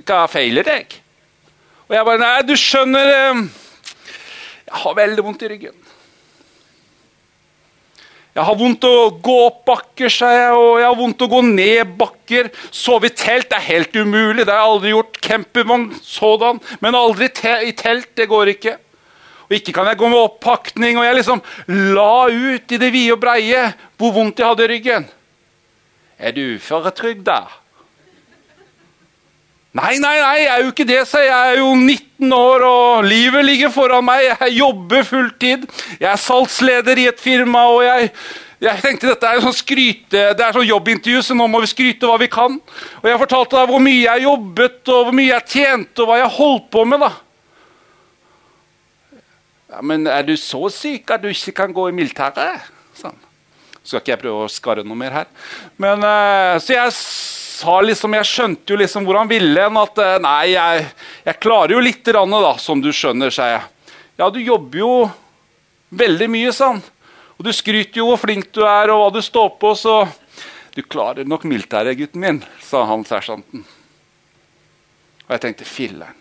[0.01, 0.96] Hva feiler deg?
[1.87, 3.44] Og jeg bare Nei, du skjønner eh,
[4.66, 5.77] Jeg har veldig vondt i ryggen.
[8.35, 11.40] Jeg har vondt å gå opp bakker, sa jeg, og jeg har vondt å gå
[11.46, 12.51] ned bakker.
[12.74, 15.22] Sove i telt er helt umulig, det har jeg aldri gjort.
[15.29, 18.11] Campervogn sådan, men aldri te i telt.
[18.18, 18.77] Det går ikke.
[19.48, 20.98] Og ikke kan jeg gå med oppakning.
[20.98, 21.44] Og jeg liksom
[21.96, 25.08] la ut i det vide og breie hvor vondt jeg hadde i ryggen.
[26.18, 27.40] Er du uføretrygda?
[29.78, 31.28] Nei, nei, nei, jeg er jo ikke det, sa jeg.
[31.30, 34.24] Jeg er jo 19 år, og livet ligger foran meg.
[34.32, 35.66] Jeg jobber fulltid.
[36.00, 38.08] Jeg er salgsleder i et firma, og jeg,
[38.64, 41.70] jeg tenkte dette er jo sånn skryte, det er sånn jobbintervju, så nå må vi
[41.70, 42.56] skryte hva vi kan.
[43.02, 46.20] Og jeg fortalte deg hvor mye jeg jobbet, og hvor mye jeg tjente, og hva
[46.24, 47.04] jeg holdt på med.
[47.04, 47.12] da.
[49.68, 52.68] Ja, Men er du så syk at du ikke kan gå i militæret?
[52.96, 53.16] Sånn.
[53.85, 55.28] Skal ikke jeg prøve å skarre noe mer her.
[55.81, 59.81] Men, uh, så jeg sa liksom, Jeg skjønte jo liksom hvor han ville hen.
[59.81, 60.87] At uh, nei, jeg,
[61.24, 63.96] jeg, klarer jo litt, grann, da, som du skjønner, sa jeg.
[64.20, 64.92] Ja, du jobber jo
[65.94, 66.83] veldig mye, sa han.
[67.38, 70.00] Og du skryter jo hvor flink du er, og hva du står på, så
[70.74, 73.64] Du klarer nok militæret, gutten min, sa han sersjanten.
[75.26, 76.14] Og jeg tenkte filler'n.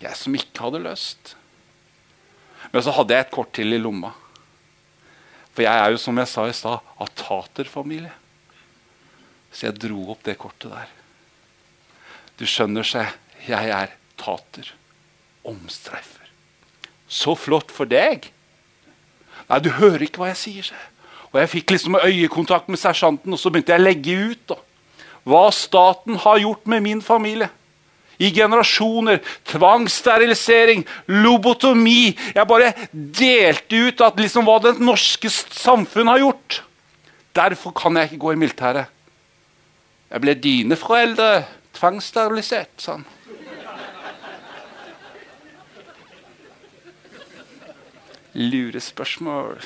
[0.00, 1.34] Jeg som ikke hadde lyst.
[2.74, 4.10] Men så hadde jeg et kort til i lomma.
[5.54, 8.10] For jeg er jo, som jeg sa i stad, av taterfamilie.
[9.54, 10.90] Så jeg dro opp det kortet der.
[12.34, 13.12] Du skjønner seg,
[13.46, 14.72] jeg er tater.
[15.46, 16.26] Omstreifer.
[17.06, 18.26] Så flott for deg.
[19.46, 20.70] Nei, du hører ikke hva jeg sier.
[20.72, 20.90] seg.
[21.30, 24.58] Og Jeg fikk liksom øyekontakt med sersjanten, og så begynte jeg å legge ut da.
[25.22, 27.48] hva staten har gjort med min familie.
[28.18, 29.20] I generasjoner.
[29.50, 32.14] Tvangssterilisering, lobotomi.
[32.34, 36.62] Jeg bare delte ut at liksom hva det norske samfunn har gjort.
[37.34, 38.90] Derfor kan jeg ikke gå i militæret.
[40.10, 41.42] Jeg ble dine foreldre
[41.74, 43.06] tvangssterilisert, sa han.
[48.34, 49.58] Lurespørsmål.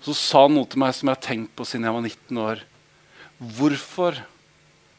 [0.00, 2.40] Så sa han noe til meg som jeg har tenkt på siden jeg var 19
[2.40, 2.64] år.
[3.40, 4.18] Hvorfor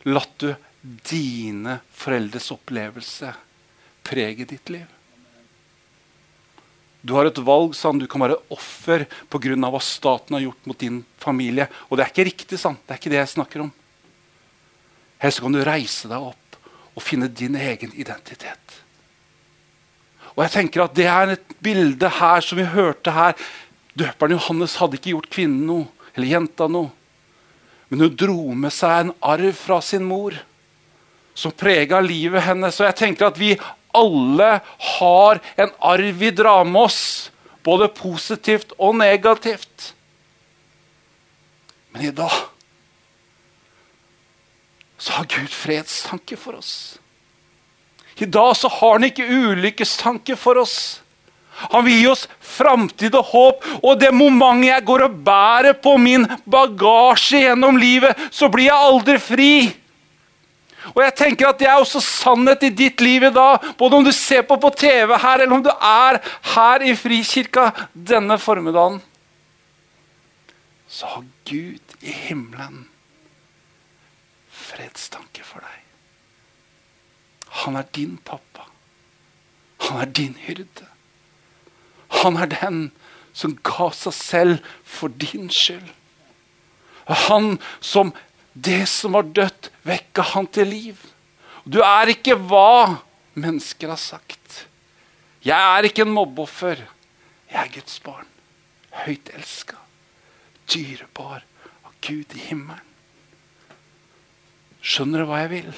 [0.10, 0.49] latt du
[0.82, 3.30] dine foreldres opplevelse
[4.08, 4.88] prege ditt liv?
[7.01, 8.01] Du har et valg, sa han.
[8.01, 9.56] Du kan være offer pga.
[9.58, 11.67] hva staten har gjort mot din familie.
[11.89, 12.82] Og det er ikke riktig, sant?
[12.86, 13.71] Det er ikke det jeg snakker om.
[15.21, 16.58] Her så kan du reise deg opp
[16.95, 18.77] og finne din egen identitet.
[20.36, 23.34] Og jeg tenker at Det er et bilde her som vi hørte her.
[23.97, 26.89] Døperen Johannes hadde ikke gjort kvinnen noe, eller jenta noe.
[27.91, 30.38] Men hun dro med seg en arv fra sin mor
[31.36, 32.77] som prega livet hennes.
[32.80, 33.51] Og jeg tenker at vi
[33.91, 34.51] alle
[34.95, 37.01] har en arv vi drar med oss,
[37.67, 39.91] både positivt og negativt.
[41.91, 42.32] Men i dag
[45.01, 46.73] så har Gud fredstanke for oss.
[48.21, 51.01] I dag så har han ikke ulykkestanke for oss.
[51.69, 53.67] Han vil gi oss framtid og håp.
[53.82, 58.89] Og det momentet jeg går og bærer på min bagasje gjennom livet, så blir jeg
[58.89, 59.54] aldri fri.
[60.95, 64.06] Og jeg tenker at Det er også sannhet i ditt liv i dag, både om
[64.06, 66.19] du ser på på TV her, eller om du er
[66.56, 69.02] her i Frikirka denne formiddagen.
[70.89, 72.88] Så har Gud i himmelen
[74.52, 75.78] fredstanke for deg.
[77.63, 78.67] Han er din pappa.
[79.88, 80.90] Han er din hyrde.
[82.19, 82.82] Han er den
[83.34, 85.88] som ga seg selv for din skyld.
[87.08, 88.12] Han som
[88.54, 90.97] det som var dødt, vekka han til liv.
[91.63, 93.00] Du er ikke hva
[93.39, 94.65] mennesker har sagt.
[95.41, 96.84] Jeg er ikke en mobbeoffer.
[97.52, 98.28] Jeg er Guds barn.
[99.06, 99.80] Høyt elska.
[100.71, 101.45] Dyrebar
[101.88, 102.88] av Gud i himmelen.
[104.82, 105.71] Skjønner du hva jeg vil?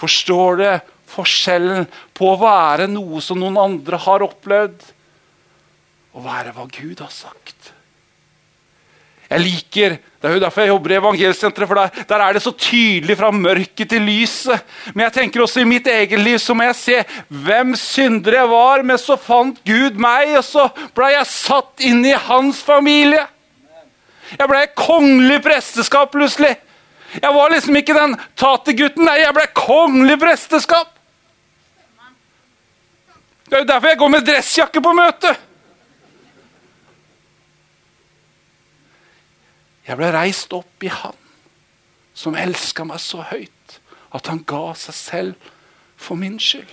[0.00, 0.66] Forstår du
[1.12, 4.80] forskjellen på å være noe som noen andre har opplevd,
[6.12, 7.72] og være hva Gud har sagt?
[9.32, 12.42] Jeg liker, Det er jo derfor jeg jobber i Evangelsenteret, for der, der, er det
[12.42, 14.60] så tydelig fra mørket til lyset.
[14.94, 16.98] Men jeg tenker også i mitt eget liv så må jeg se
[17.28, 22.04] hvem synder jeg var, men så fant Gud meg, og så ble jeg satt inn
[22.06, 23.24] i hans familie.
[24.36, 26.54] Jeg ble kongelig presteskap plutselig.
[27.18, 29.04] Jeg var liksom ikke den tatergutten.
[29.08, 30.92] Nei, jeg ble kongelig presteskap.
[33.48, 35.34] Det er jo derfor jeg går med dressjakke på møte.
[39.86, 41.18] Jeg ble reist opp i Han
[42.14, 43.78] som elska meg så høyt
[44.12, 45.50] at han ga seg selv
[45.96, 46.68] for min skyld.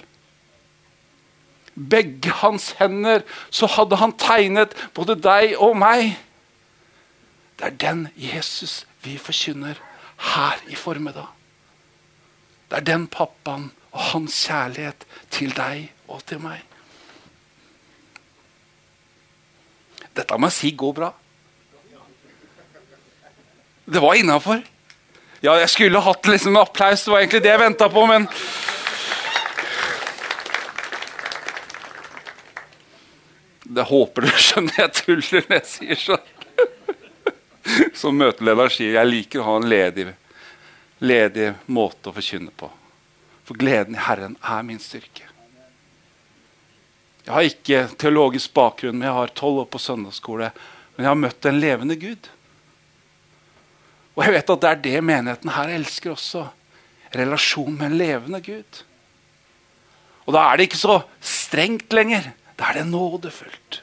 [1.80, 6.18] Begge hans hender så hadde han tegnet både deg og meg.
[7.60, 9.80] Det er den Jesus vi forkynner
[10.36, 11.30] her i formiddag.
[12.68, 16.60] Det er den pappaen og hans kjærlighet til deg og til meg.
[20.20, 21.14] Dette må jeg si går bra.
[23.92, 24.62] Det var innafor.
[25.42, 28.28] Ja, jeg skulle hatt liksom applaus, det var egentlig det jeg venta på, men
[33.70, 36.30] Det håper du skjønner jeg tuller når jeg sier sånn.
[37.98, 40.08] Som møtelederen sier jeg liker å ha en ledig,
[41.06, 42.70] ledig måte å forkynne på.
[43.46, 45.30] For gleden i Herren er min styrke.
[47.26, 50.50] Jeg har ikke teologisk bakgrunn, men jeg har tolv år på søndagsskole.
[50.96, 52.30] Men jeg har møtt en levende Gud.
[54.20, 56.42] Og jeg vet at det er det menigheten her elsker også.
[57.16, 58.82] Relasjon med en levende Gud.
[60.28, 62.28] Og da er det ikke så strengt lenger.
[62.60, 63.80] Da er det nådefullt.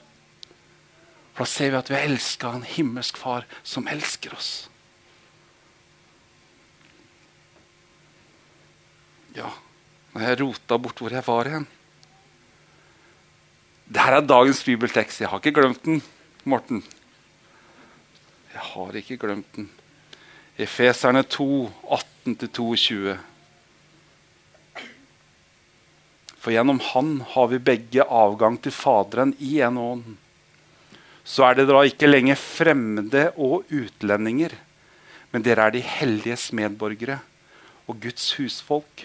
[1.32, 4.50] For da ser vi at vi har elska en himmelsk far som elsker oss.
[9.36, 9.48] Ja,
[10.12, 11.66] nå har jeg rota bort hvor jeg var igjen.
[13.88, 15.24] Dette er dagens bibeltekst.
[15.24, 16.04] Jeg har ikke glemt den,
[16.44, 16.84] Morten.
[18.52, 19.68] Jeg har ikke glemt den.
[20.56, 21.70] Efeserne 2,
[22.24, 23.16] 18-22.
[26.40, 30.14] For gjennom Han har vi begge avgang til Faderen i en ånd.
[31.28, 34.54] Så er det da ikke lenger fremmede og utlendinger,
[35.34, 37.18] men dere er de helliges medborgere
[37.84, 39.04] og Guds husfolk.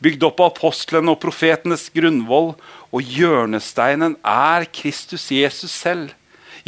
[0.00, 2.52] Bygd opp av apostlene og profetenes grunnvoll,
[2.92, 6.12] og hjørnesteinen er Kristus Jesus selv.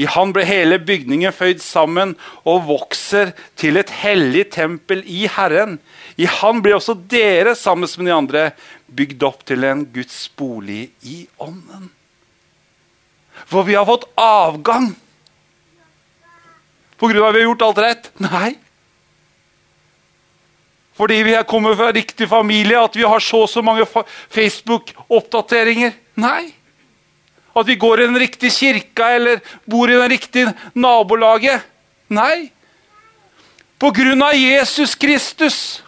[0.00, 2.14] I han ble hele bygningen føyd sammen
[2.48, 5.78] og vokser til et hellig tempel i Herren.
[6.16, 8.44] I han blir også dere, sammen med de andre,
[8.86, 11.90] bygd opp til en Guds bolig i ånden.
[13.48, 14.92] For vi har fått avgang
[17.00, 18.12] på grunn av at vi har gjort alt rett.
[18.22, 18.52] Nei.
[20.96, 23.86] Fordi vi er kommet fra riktig familie, at vi har så og så mange
[24.30, 25.96] Facebook-oppdateringer.
[26.20, 26.52] Nei.
[27.54, 31.64] At vi går i den riktige kirka eller bor i den riktige nabolaget.
[32.12, 32.50] Nei.
[33.78, 35.82] På grunn av Jesus Kristus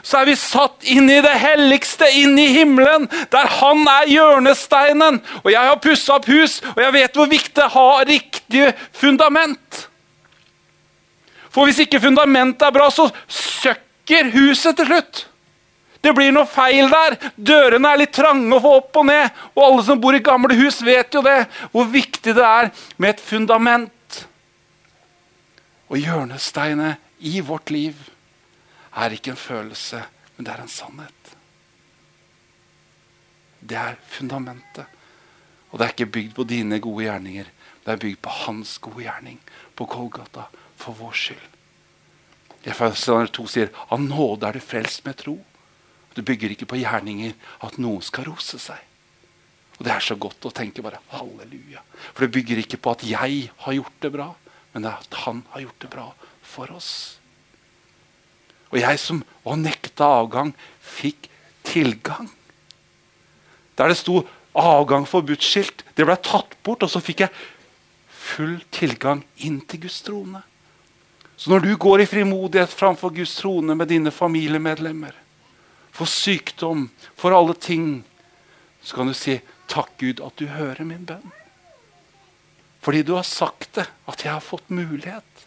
[0.00, 5.18] så er vi satt inn i det helligste, inn i himmelen, der han er hjørnesteinen.
[5.42, 8.04] Og jeg har pussa opp hus, og jeg vet hvor viktig det er å ha
[8.08, 9.82] riktig fundament.
[11.52, 15.26] For hvis ikke fundamentet er bra, så søkker huset til slutt.
[16.02, 17.16] Det blir noe feil der.
[17.36, 19.42] Dørene er litt trange å få opp og ned.
[19.54, 21.44] Og alle som bor i gamle hus, vet jo det.
[21.70, 24.24] Hvor viktig det er med et fundament.
[25.92, 27.98] Og hjørnesteinet i vårt liv
[28.98, 30.02] er ikke en følelse,
[30.36, 31.32] men det er en sannhet.
[33.62, 34.98] Det er fundamentet.
[35.70, 37.46] Og det er ikke bygd på dine gode gjerninger.
[37.84, 39.38] Det er bygd på hans gode gjerning
[39.78, 41.48] på Kolgata for vår skyld.
[42.62, 45.38] Efeser 2 sier av nåde er du frelst med tro.
[46.14, 48.78] Du bygger ikke på gjerninger at noen skal rose seg.
[49.78, 51.80] Og Det er så godt å tenke bare halleluja.
[52.12, 54.28] For det bygger ikke på at jeg har gjort det bra,
[54.72, 56.06] men det er at han har gjort det bra
[56.42, 56.92] for oss.
[58.72, 61.28] Og jeg som var nekta avgang, fikk
[61.66, 62.30] tilgang.
[63.76, 64.22] Der det sto
[64.54, 67.30] 'avgang forbudt'-skilt, det ble tatt bort, og så fikk jeg
[68.08, 70.42] full tilgang inn til Guds trone.
[71.36, 75.12] Så når du går i frimodighet framfor Guds trone med dine familiemedlemmer,
[75.92, 78.02] for sykdom, for alle ting,
[78.82, 79.38] så kan du si
[79.70, 81.32] takk, Gud, at du hører min bønn.
[82.82, 85.46] Fordi du har sagt det, at jeg har fått mulighet.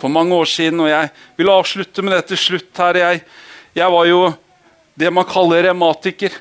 [0.00, 3.20] For mange år siden, og jeg vil avslutte med det til slutt her Jeg,
[3.76, 4.22] jeg var jo
[4.96, 6.34] det man kaller revmatiker.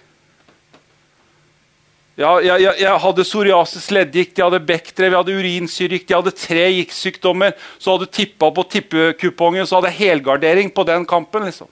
[2.19, 6.65] Jeg, jeg, jeg, hadde psoriasis leddgikt, jeg hadde bekkdrev, jeg hadde urinsyregikt, jeg hadde tre
[6.75, 7.55] giktsykdommer.
[7.79, 11.47] Så hadde du tippa på tippekupongen, så hadde jeg helgardering på den kampen.
[11.47, 11.71] liksom.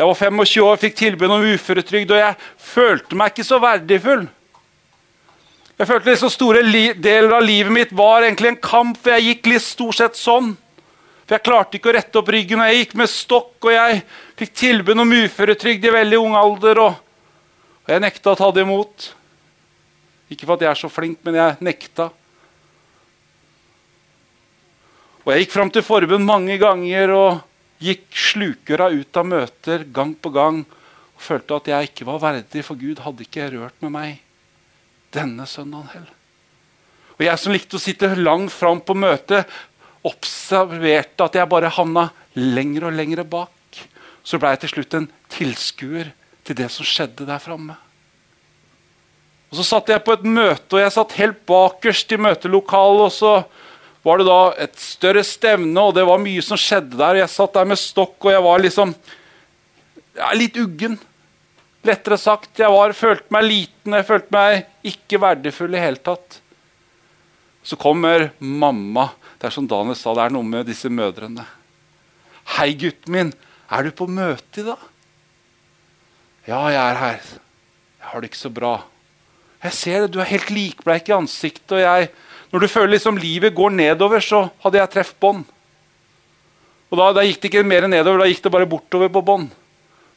[0.00, 2.36] Jeg var 25 år, fikk tilbud om uføretrygd, og jeg
[2.70, 4.22] følte meg ikke så verdifull.
[5.76, 6.62] Jeg følte liksom Store
[6.96, 10.54] deler av livet mitt var egentlig en kamp, for jeg gikk litt stort sett sånn.
[11.26, 14.00] For Jeg klarte ikke å rette opp ryggen, og jeg gikk med stokk, og jeg
[14.40, 16.80] fikk tilbud om uføretrygd i veldig ung alder.
[16.86, 16.96] Og,
[17.84, 19.10] og jeg nekta å ta det imot.
[20.32, 22.08] Ikke for at jeg er så flink, men jeg nekta.
[25.26, 27.16] Og jeg gikk fram til forbund mange ganger.
[27.20, 27.49] og
[27.80, 32.64] gikk slukøra ut av møter gang på gang og følte at jeg ikke var verdig,
[32.64, 34.20] for Gud hadde ikke rørt med meg
[35.14, 36.16] denne søndagen heller.
[37.18, 39.48] Og jeg som likte å sitte langt fram på møtet,
[40.06, 42.06] observerte at jeg bare havna
[42.38, 43.80] lenger og lenger bak.
[44.24, 46.12] Så ble jeg til slutt en tilskuer
[46.46, 47.76] til det som skjedde der framme.
[49.50, 53.02] Og Så satt jeg på et møte, og jeg satt helt bakerst i møtelokalet.
[53.02, 53.32] og så
[54.02, 57.20] var det da et større stevne, og det var mye som skjedde der.
[57.20, 58.94] Jeg satt der med stokk, og jeg var liksom
[60.16, 60.96] ja, litt uggen.
[61.84, 62.52] Lettere sagt.
[62.60, 66.40] Jeg var, følte meg liten, jeg følte meg ikke verdifull i hele tatt.
[67.64, 69.10] Så kommer mamma.
[69.36, 71.44] Det er som Daniel sa, det er noe med disse mødrene.
[72.50, 73.28] 'Hei, gutten min.
[73.70, 74.88] Er du på møte i dag?'
[76.48, 77.20] 'Ja, jeg er her.
[78.00, 78.82] Jeg har det ikke så bra.'
[79.62, 80.12] 'Jeg ser det.
[80.12, 82.10] Du er helt likbleik i ansiktet.' og jeg
[82.50, 85.44] når du føler liksom livet går nedover, så hadde jeg treff bånd.
[86.90, 89.52] Og da, da, gikk det ikke mer nedover, da gikk det bare bortover på bånd.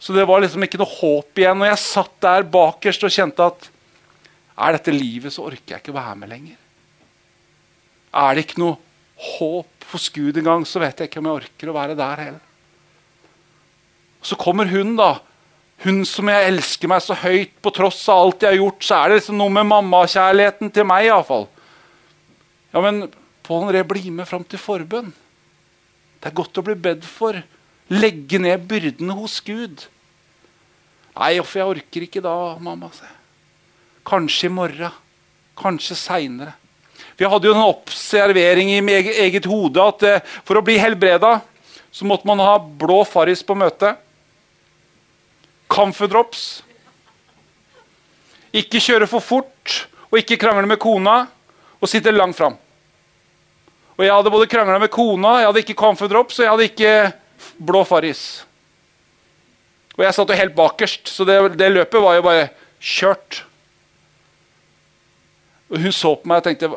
[0.01, 1.61] Så det var liksom ikke noe håp igjen.
[1.61, 3.69] Og jeg satt der bakerst og kjente at
[4.53, 6.57] er dette livet, så orker jeg ikke være med lenger.
[8.13, 8.75] Er det ikke noe
[9.37, 12.43] håp hos Gud engang, så vet jeg ikke om jeg orker å være der heller.
[14.23, 15.17] Så kommer hun, da.
[15.83, 18.85] Hun som jeg elsker meg så høyt på tross av alt jeg har gjort.
[18.85, 21.49] Så er det liksom noe med mammakjærligheten til meg, iallfall.
[22.73, 23.05] Ja, men
[23.43, 25.11] Pål André, bli med fram til forbønn.
[26.23, 27.35] Det er godt å bli bedt for.
[27.91, 29.83] Legge ned byrdene hos Gud.
[31.13, 32.89] Nei, for jeg orker ikke da, mamma.
[34.07, 34.95] Kanskje i morgen.
[35.59, 36.55] Kanskje seinere.
[37.19, 38.79] Vi hadde jo en observering i
[39.27, 41.35] eget hode at eh, for å bli helbreda
[41.93, 43.99] så måtte man ha blå Farris på møtet.
[45.69, 46.63] Camphordrops.
[48.55, 49.77] Ikke kjøre for fort
[50.09, 51.25] og ikke krangle med kona
[51.77, 52.57] og sitte langt fram.
[53.93, 56.93] Og jeg hadde både krangla med kona, jeg hadde ikke Comfort og jeg hadde ikke
[57.61, 58.23] blå Farris.
[59.93, 62.47] Og jeg satt jo helt bakerst, så det, det, løpet var jo bare
[62.81, 63.43] kjørt.
[65.69, 66.71] Og hun så på meg og tenkte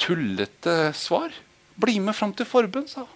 [0.00, 1.34] Tullete svar.
[1.78, 3.14] Bli med fram til forbund, sa hun.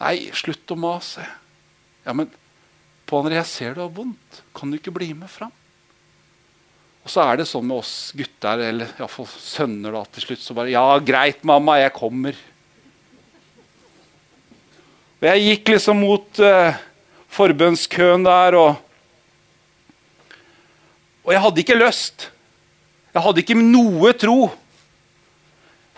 [0.00, 1.26] Nei, slutt å mase.
[2.06, 2.30] Ja, men
[3.10, 4.40] Pål jeg ser du har vondt.
[4.54, 5.52] Kan du ikke bli med fram?
[7.00, 10.56] Og så er det sånn med oss gutter, eller iallfall sønner, da, til slutt så
[10.56, 12.36] bare Ja, greit, mamma, jeg kommer.
[15.20, 16.76] Og jeg gikk liksom mot uh,
[17.32, 18.86] forbønnskøen der, og
[21.20, 22.30] Og jeg hadde ikke lyst.
[23.12, 24.50] Jeg hadde ikke noe tro.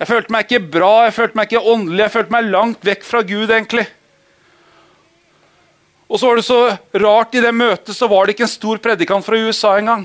[0.01, 3.05] Jeg følte meg ikke bra, jeg følte meg ikke åndelig, jeg følte meg langt vekk
[3.07, 3.85] fra Gud, egentlig.
[6.11, 6.59] Og så var det så
[7.05, 10.03] rart, i det møtet så var det ikke en stor predikant fra USA engang.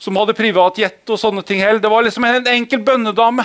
[0.00, 1.60] Som hadde privatjet og sånne ting.
[1.60, 3.44] Det var liksom en enkel bønnedame.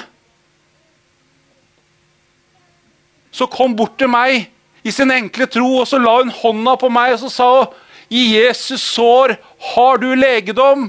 [3.36, 4.48] Så kom bort til meg
[4.86, 7.82] i sin enkle tro, og så la hun hånda på meg og så sa hun,
[8.06, 9.34] I Jesus sår
[9.74, 10.86] har du legedom.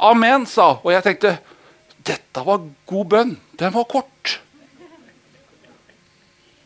[0.00, 0.80] Amen, sa hun.
[0.88, 1.36] Og jeg tenkte
[2.04, 3.36] dette var god bønn.
[3.60, 4.38] Den var kort.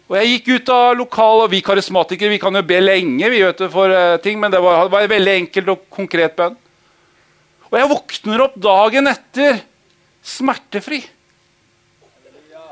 [0.09, 3.43] Og Jeg gikk ut av lokalet, og vi karismatikere vi kan jo be lenge vi
[3.45, 6.57] vet for uh, ting, men det var, det var en veldig enkelt og konkret bønn.
[7.69, 9.63] Og jeg våkner opp dagen etter
[10.25, 11.03] smertefri.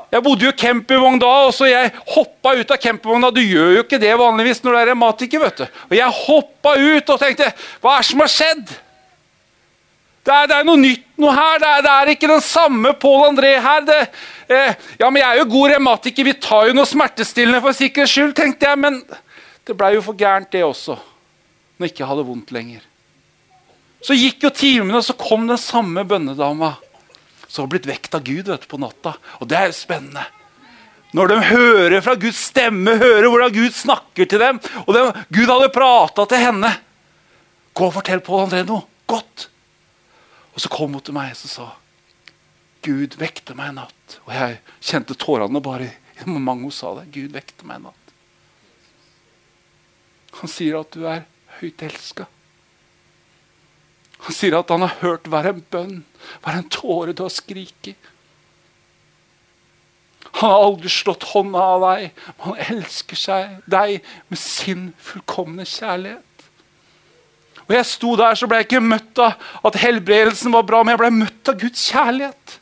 [0.07, 3.31] Jeg bodde jo i campingvogn da, og så jeg hoppa ut av campingvogna.
[3.35, 5.41] Du gjør jo ikke det vanligvis når du er revmatiker.
[5.43, 5.79] vet du.
[5.89, 7.49] Og jeg hoppa ut og tenkte
[7.83, 8.75] Hva er det som har skjedd?
[10.27, 11.59] Det er, det er, noe nytt noe her.
[11.59, 13.83] Det er, det er ikke den samme Pål André her.
[13.87, 13.99] Det,
[14.47, 16.27] eh, ja, men Jeg er jo god revmatiker.
[16.27, 18.79] Vi tar jo noe smertestillende for sikkerhets skyld, tenkte jeg.
[18.79, 19.01] Men
[19.67, 20.97] det blei jo for gærent, det også.
[21.77, 22.83] Når jeg ikke hadde vondt lenger.
[24.03, 26.75] Så gikk jo timene, og så kom den samme bønnedama.
[27.47, 29.15] Som har blitt vekt av Gud vet du, på natta.
[29.39, 30.25] Og det er jo spennende.
[31.15, 34.59] Når de hører fra Guds stemme, hører hvordan Gud snakker til dem.
[34.85, 36.73] Og de, Gud hadde prata til henne.
[37.77, 39.47] Gå og fortell Pål André noe godt.
[40.53, 41.69] Og så kom hun til meg og sa
[42.85, 44.17] Gud vekte meg en natt.
[44.25, 47.07] Og jeg kjente tårene bare i mange hun sa det.
[47.13, 48.13] Gud vekte meg en natt.
[50.41, 51.23] Han sier at du er
[51.59, 52.27] høyt elska.
[54.27, 55.97] Han sier at han har hørt hver en bønn,
[56.43, 57.95] hver en tåre du har skriket.
[60.37, 65.63] Han har aldri slått hånda av deg, men han elsker seg, deg med sin fullkomne
[65.65, 66.23] kjærlighet.
[67.67, 70.93] Og jeg sto der, så ble jeg ikke møtt av at helbredelsen var bra, men
[70.93, 72.59] jeg ble møtt av Guds kjærlighet.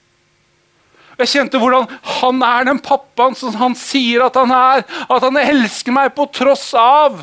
[1.20, 1.90] Jeg kjente hvordan
[2.20, 4.84] han er den pappaen som han sier at han er.
[5.08, 7.22] At han elsker meg på tross av.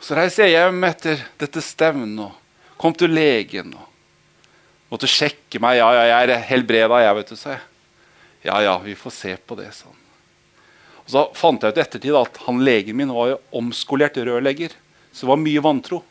[0.00, 3.72] Så reiser jeg hjem etter dette stevnet og kom til legen.
[3.74, 3.86] og
[4.92, 5.80] Måtte sjekke meg.
[5.80, 7.64] Ja, ja, jeg er helbreda, jeg, vet du, sa jeg.
[8.46, 9.96] Ja, ja, vi får se på det, sånn.
[11.02, 14.76] Og Så fant jeg ut ettertid at han legen min var jo omskolert rørlegger.
[15.10, 16.02] Så det var mye vantro.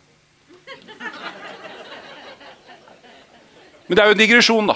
[3.88, 4.76] Men det er jo en digresjon, da.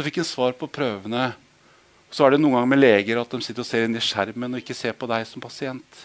[0.00, 1.34] Så fikk han svar på prøvene.
[2.08, 4.56] Så er det noen ganger med leger at de sitter og ser inn i skjermen
[4.56, 6.04] og ikke ser på deg som pasient.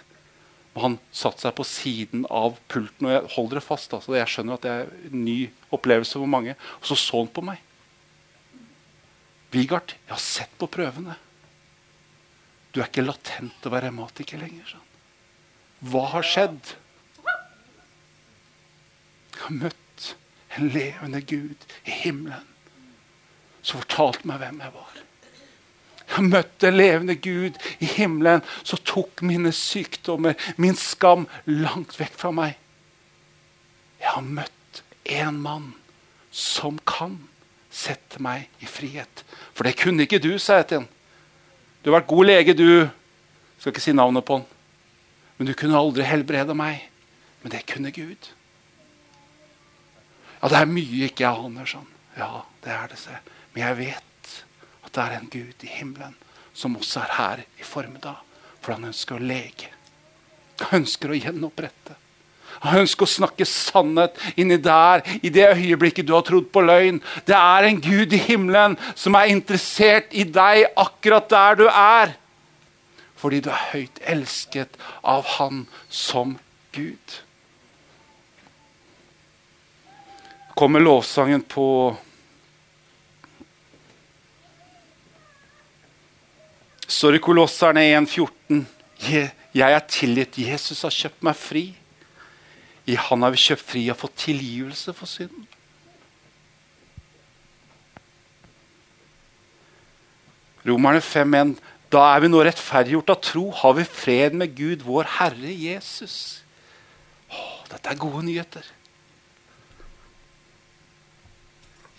[0.76, 3.08] Og han satte seg på siden av pulten.
[3.08, 3.94] og Jeg holder det fast.
[3.96, 4.18] Altså.
[4.20, 5.36] Jeg skjønner at det er en ny
[5.78, 6.58] opplevelse for mange.
[6.82, 7.62] Og så så han på meg.
[9.54, 11.16] Vigard, jeg har sett på prøvene.
[12.76, 14.74] Du er ikke latent å være revmatiker lenger.
[14.74, 14.90] Sånn.
[15.88, 16.74] Hva har skjedd?
[19.32, 20.12] Jeg har møtt
[20.58, 22.52] en levende Gud i himmelen
[23.66, 25.02] som fortalte meg hvem jeg var.
[26.06, 32.32] Jeg møtte levende Gud i himmelen som tok mine sykdommer, min skam, langt vekk fra
[32.36, 32.60] meg.
[34.00, 34.84] Jeg har møtt
[35.18, 35.72] en mann
[36.36, 37.18] som kan
[37.74, 39.24] sette meg i frihet.
[39.58, 40.90] For det kunne ikke du, sa jeg til ham.
[41.82, 42.86] Du har vært god lege, du.
[43.60, 44.46] Skal ikke si navnet på han.
[45.38, 46.86] Men du kunne aldri helbrede meg.
[47.42, 48.30] Men det kunne Gud.
[50.40, 51.88] Ja, det er mye ikke jeg aner sånn.
[52.16, 53.16] Ja, det er det, se.
[53.56, 54.32] Men jeg vet
[54.84, 56.16] at det er en Gud i himmelen
[56.56, 58.20] som også er her i formiddag.
[58.60, 59.72] For han ønsker å lege.
[60.60, 61.96] Han ønsker å gjenopprette.
[62.64, 67.02] Han ønsker å snakke sannhet inni der, i det øyeblikket du har trodd på løgn.
[67.28, 72.16] Det er en Gud i himmelen som er interessert i deg akkurat der du er.
[73.20, 76.36] Fordi du er høyt elsket av Han som
[76.76, 77.20] Gud.
[80.56, 81.68] Kommer lovsangen på
[86.88, 88.66] står i Kolosserne 1,14.
[89.00, 90.38] «Je- Jeg er tilgitt.
[90.38, 91.76] Jesus har kjøpt meg fri.
[92.88, 95.48] I Han har vi kjøpt fri og fått tilgivelse for synden.
[100.66, 101.56] Romerne 5,1.
[101.94, 106.42] Da er vi nå rettferdiggjort av tro, har vi fred med Gud, vår Herre Jesus.
[107.30, 108.66] Å, dette er gode nyheter.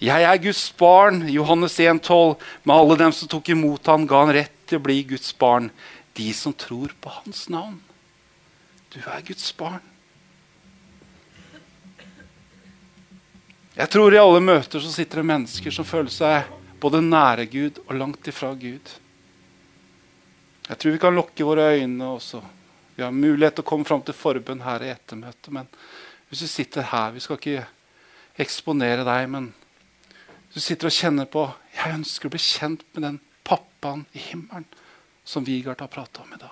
[0.02, 2.34] Jeg er Guds barn, Johannes 1,12.
[2.66, 5.70] Med alle dem som tok imot han, ga han rett til å bli Guds barn.
[6.16, 7.78] De som tror på hans navn.
[8.92, 9.82] Du er Guds barn.
[13.76, 16.46] Jeg tror i alle møter så sitter det mennesker som føler seg
[16.80, 18.88] både nære Gud og langt ifra Gud.
[20.66, 22.40] Jeg tror vi kan lukke våre øyne også.
[22.96, 25.52] Vi har mulighet til å komme fram til forbønn her i ettermøtet.
[25.52, 25.68] Men
[26.30, 27.66] hvis du sitter her Vi skal ikke
[28.40, 29.52] eksponere deg, men
[30.54, 31.44] du sitter og kjenner på
[31.76, 33.20] Jeg ønsker å bli kjent med den
[33.86, 34.64] pappaen i himmelen
[35.24, 36.50] som Vigard har prata om i dag.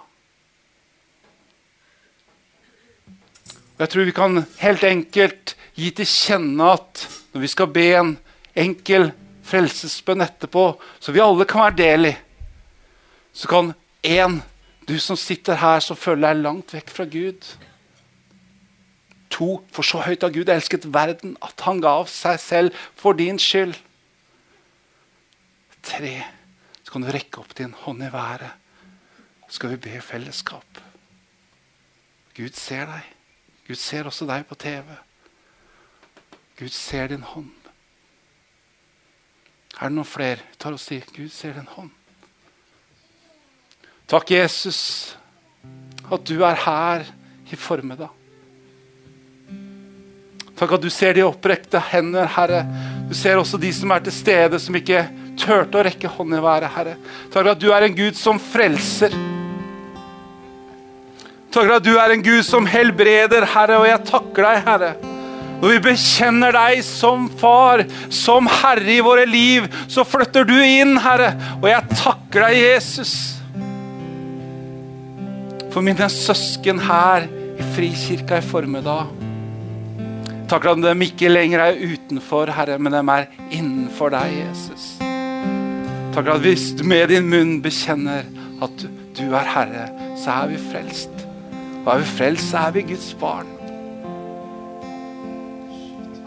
[3.79, 8.17] Jeg tror vi kan helt enkelt gi til kjenne at når vi skal be en
[8.55, 9.11] enkel
[9.45, 12.15] frelsesbønn etterpå, så vi alle kan være del i,
[13.35, 13.73] så kan
[14.03, 14.41] én,
[14.87, 17.55] du som sitter her som føler deg langt vekk fra Gud
[19.35, 23.19] To, for så høyt har Gud elsket verden at han ga av seg selv for
[23.19, 23.73] din skyld.
[25.83, 26.13] Tre,
[26.95, 28.55] kan du rekke opp din hånd i været.
[29.49, 30.79] Så skal vi be i fellesskap.
[32.37, 33.09] Gud ser deg.
[33.67, 34.95] Gud ser også deg på TV.
[36.61, 37.51] Gud ser din hånd.
[39.75, 40.39] Er det noen flere?
[40.53, 41.91] Vi tar og sier Gud ser din hånd.
[44.07, 45.17] Takk, Jesus,
[46.13, 47.09] at du er her
[47.51, 48.13] i formiddag.
[50.55, 52.63] Takk at du ser de opprekte hender, Herre.
[53.11, 55.03] Du ser også de som er til stede, som ikke
[55.39, 56.99] turte å rekke hånd i været, Herre.
[57.31, 59.15] Takk for at du er en Gud som frelser.
[61.55, 64.95] Takk for at du er en Gud som helbreder, Herre, og jeg takker deg, Herre.
[65.61, 70.99] Når vi bekjenner deg som far, som herre i våre liv, så flytter du inn,
[71.01, 71.31] Herre.
[71.61, 73.15] Og jeg takker deg, Jesus.
[75.73, 79.15] For mine søsken her i Frikirka i formiddag.
[80.51, 84.94] Takk for at de ikke lenger er utenfor, Herre, men de er innenfor deg, Jesus.
[86.15, 88.23] Takk at hvis du med din munn bekjenner
[88.63, 88.83] at
[89.19, 91.25] du er Herre, så er vi frelst.
[91.81, 93.51] Og er vi frelst, så er vi Guds barn.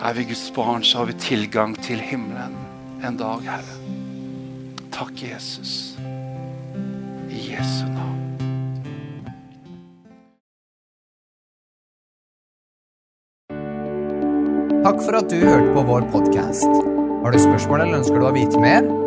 [0.04, 2.60] Er vi Guds barn, så har vi tilgang til himmelen
[3.00, 3.80] en dag, Herre.
[4.92, 5.96] Takk, Jesus.
[7.32, 8.20] I Jesu navn.
[14.84, 16.72] Takk for at du hørte på vår podkast.
[17.24, 19.07] Har du spørsmål eller ønsker du å vite mer?